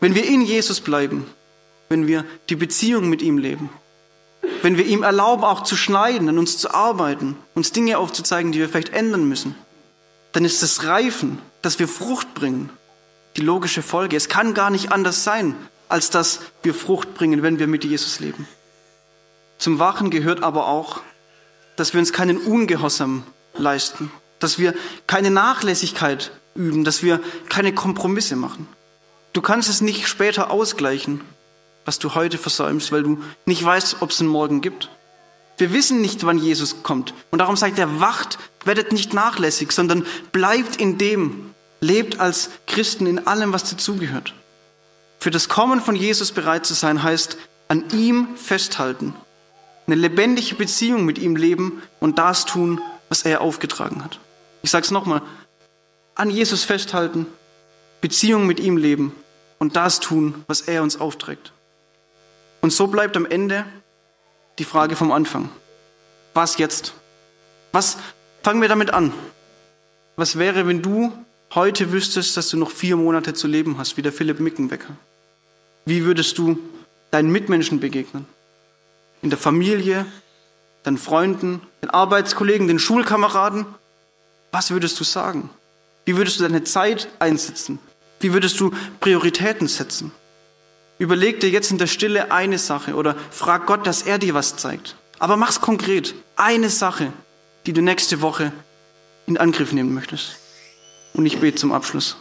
Wenn 0.00 0.14
wir 0.14 0.26
in 0.26 0.42
Jesus 0.42 0.80
bleiben, 0.80 1.26
wenn 1.88 2.06
wir 2.06 2.24
die 2.48 2.56
Beziehung 2.56 3.08
mit 3.08 3.22
ihm 3.22 3.38
leben, 3.38 3.70
wenn 4.62 4.76
wir 4.76 4.86
ihm 4.86 5.02
erlauben, 5.02 5.44
auch 5.44 5.62
zu 5.62 5.76
schneiden, 5.76 6.28
an 6.28 6.38
uns 6.38 6.58
zu 6.58 6.72
arbeiten, 6.72 7.36
uns 7.54 7.72
Dinge 7.72 7.98
aufzuzeigen, 7.98 8.52
die 8.52 8.58
wir 8.58 8.68
vielleicht 8.68 8.92
ändern 8.92 9.28
müssen, 9.28 9.54
dann 10.32 10.44
ist 10.44 10.62
das 10.62 10.84
Reifen, 10.84 11.38
dass 11.62 11.78
wir 11.78 11.88
Frucht 11.88 12.34
bringen, 12.34 12.70
die 13.36 13.42
logische 13.42 13.82
Folge. 13.82 14.16
Es 14.16 14.28
kann 14.28 14.54
gar 14.54 14.70
nicht 14.70 14.92
anders 14.92 15.24
sein, 15.24 15.54
als 15.88 16.10
dass 16.10 16.40
wir 16.62 16.74
Frucht 16.74 17.14
bringen, 17.14 17.42
wenn 17.42 17.58
wir 17.58 17.66
mit 17.66 17.84
Jesus 17.84 18.20
leben. 18.20 18.46
Zum 19.58 19.78
Wachen 19.78 20.10
gehört 20.10 20.42
aber 20.42 20.66
auch, 20.66 21.00
dass 21.76 21.92
wir 21.92 22.00
uns 22.00 22.12
keinen 22.12 22.38
Ungehorsam 22.38 23.22
leisten, 23.54 24.10
dass 24.38 24.58
wir 24.58 24.74
keine 25.06 25.30
Nachlässigkeit 25.30 26.30
üben, 26.54 26.84
dass 26.84 27.02
wir 27.02 27.20
keine 27.48 27.74
Kompromisse 27.74 28.36
machen. 28.36 28.68
Du 29.32 29.42
kannst 29.42 29.68
es 29.68 29.80
nicht 29.80 30.08
später 30.08 30.50
ausgleichen, 30.50 31.20
was 31.84 31.98
du 31.98 32.14
heute 32.14 32.38
versäumst, 32.38 32.90
weil 32.92 33.02
du 33.02 33.22
nicht 33.44 33.64
weißt, 33.64 33.98
ob 34.00 34.10
es 34.10 34.20
einen 34.20 34.30
Morgen 34.30 34.60
gibt. 34.60 34.90
Wir 35.58 35.72
wissen 35.72 36.00
nicht, 36.00 36.24
wann 36.24 36.38
Jesus 36.38 36.82
kommt. 36.82 37.14
Und 37.30 37.38
darum 37.38 37.56
sagt 37.56 37.78
er, 37.78 38.00
wacht, 38.00 38.38
werdet 38.64 38.92
nicht 38.92 39.14
nachlässig, 39.14 39.72
sondern 39.72 40.04
bleibt 40.32 40.76
in 40.76 40.98
dem, 40.98 41.54
lebt 41.80 42.20
als 42.20 42.50
Christen 42.66 43.06
in 43.06 43.26
allem, 43.26 43.52
was 43.52 43.70
dazugehört. 43.70 44.34
Für 45.18 45.30
das 45.30 45.48
Kommen 45.48 45.80
von 45.80 45.96
Jesus 45.96 46.32
bereit 46.32 46.66
zu 46.66 46.74
sein, 46.74 47.02
heißt 47.02 47.38
an 47.68 47.84
ihm 47.92 48.28
festhalten, 48.36 49.14
eine 49.86 49.96
lebendige 49.96 50.56
Beziehung 50.56 51.04
mit 51.04 51.18
ihm 51.18 51.36
leben 51.36 51.82
und 52.00 52.18
das 52.18 52.44
tun, 52.44 52.80
was 53.08 53.22
er 53.22 53.40
aufgetragen 53.40 54.04
hat. 54.04 54.18
Ich 54.66 54.72
sage 54.72 54.84
es 54.84 54.90
nochmal, 54.90 55.22
an 56.16 56.28
Jesus 56.28 56.64
festhalten, 56.64 57.28
Beziehung 58.00 58.48
mit 58.48 58.58
ihm 58.58 58.76
leben 58.76 59.12
und 59.60 59.76
das 59.76 60.00
tun, 60.00 60.42
was 60.48 60.62
er 60.62 60.82
uns 60.82 60.98
aufträgt. 60.98 61.52
Und 62.62 62.72
so 62.72 62.88
bleibt 62.88 63.16
am 63.16 63.26
Ende 63.26 63.64
die 64.58 64.64
Frage 64.64 64.96
vom 64.96 65.12
Anfang. 65.12 65.50
Was 66.34 66.58
jetzt? 66.58 66.94
Was 67.70 67.96
fangen 68.42 68.60
wir 68.60 68.68
damit 68.68 68.90
an? 68.90 69.14
Was 70.16 70.36
wäre, 70.36 70.66
wenn 70.66 70.82
du 70.82 71.12
heute 71.54 71.92
wüsstest, 71.92 72.36
dass 72.36 72.48
du 72.48 72.56
noch 72.56 72.72
vier 72.72 72.96
Monate 72.96 73.34
zu 73.34 73.46
leben 73.46 73.78
hast, 73.78 73.96
wie 73.96 74.02
der 74.02 74.12
Philipp 74.12 74.40
Mickenbecker? 74.40 74.96
Wie 75.84 76.04
würdest 76.04 76.38
du 76.38 76.58
deinen 77.12 77.30
Mitmenschen 77.30 77.78
begegnen? 77.78 78.26
In 79.22 79.30
der 79.30 79.38
Familie, 79.38 80.06
deinen 80.82 80.98
Freunden, 80.98 81.60
den 81.82 81.90
Arbeitskollegen, 81.90 82.66
den 82.66 82.80
Schulkameraden? 82.80 83.66
Was 84.56 84.70
würdest 84.70 84.98
du 84.98 85.04
sagen? 85.04 85.50
Wie 86.06 86.16
würdest 86.16 86.40
du 86.40 86.44
deine 86.44 86.64
Zeit 86.64 87.08
einsetzen? 87.18 87.78
Wie 88.20 88.32
würdest 88.32 88.58
du 88.58 88.72
Prioritäten 89.00 89.68
setzen? 89.68 90.12
Überleg 90.98 91.40
dir 91.40 91.50
jetzt 91.50 91.70
in 91.70 91.76
der 91.76 91.86
Stille 91.86 92.32
eine 92.32 92.56
Sache 92.56 92.94
oder 92.94 93.16
frag 93.30 93.66
Gott, 93.66 93.86
dass 93.86 94.00
er 94.00 94.16
dir 94.18 94.32
was 94.32 94.56
zeigt. 94.56 94.96
Aber 95.18 95.36
mach's 95.36 95.60
konkret. 95.60 96.14
Eine 96.36 96.70
Sache, 96.70 97.12
die 97.66 97.74
du 97.74 97.82
nächste 97.82 98.22
Woche 98.22 98.50
in 99.26 99.36
Angriff 99.36 99.72
nehmen 99.72 99.92
möchtest. 99.92 100.36
Und 101.12 101.26
ich 101.26 101.38
bete 101.38 101.58
zum 101.58 101.72
Abschluss. 101.72 102.16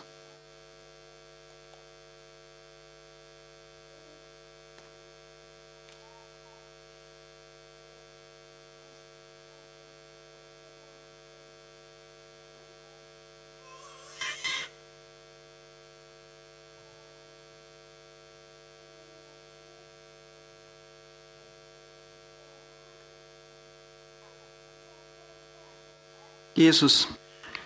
Jesus, 26.55 27.07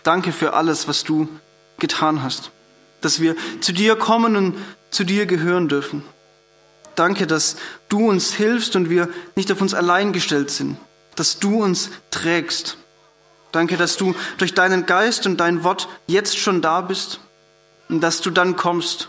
danke 0.04 0.32
für 0.32 0.54
alles, 0.54 0.88
was 0.88 1.04
du 1.04 1.30
getan 1.78 2.24
hast, 2.24 2.52
dass 3.02 3.22
wir 3.22 3.36
zu 3.62 3.72
dir 3.72 3.96
kommen 3.96 4.36
und 4.36 4.56
zu 4.92 5.04
dir 5.04 5.26
gehören 5.26 5.70
dürfen. 5.70 6.04
Danke, 6.96 7.28
dass 7.28 7.56
du 7.88 8.10
uns 8.10 8.34
hilfst 8.34 8.76
und 8.76 8.90
wir 8.90 9.08
nicht 9.36 9.52
auf 9.52 9.62
uns 9.62 9.74
allein 9.74 10.12
gestellt 10.12 10.50
sind, 10.50 10.78
dass 11.16 11.40
du 11.40 11.64
uns 11.64 11.92
trägst. 12.12 12.78
Danke, 13.52 13.78
dass 13.78 13.96
du 13.96 14.16
durch 14.38 14.54
deinen 14.54 14.86
Geist 14.86 15.26
und 15.26 15.38
dein 15.38 15.64
Wort 15.64 15.88
jetzt 16.08 16.38
schon 16.38 16.62
da 16.62 16.82
bist 16.82 17.20
und 17.88 18.02
dass 18.02 18.22
du 18.22 18.32
dann 18.32 18.56
kommst, 18.56 19.08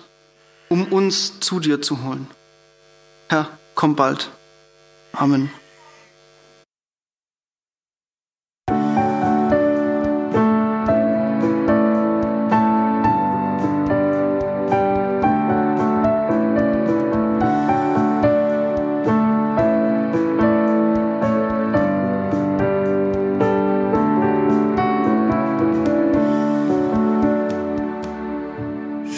um 0.69 0.87
uns 0.93 1.41
zu 1.41 1.59
dir 1.59 1.83
zu 1.83 2.05
holen. 2.05 2.29
Herr, 3.29 3.49
komm 3.75 3.97
bald. 3.97 4.31
Amen. 5.13 5.51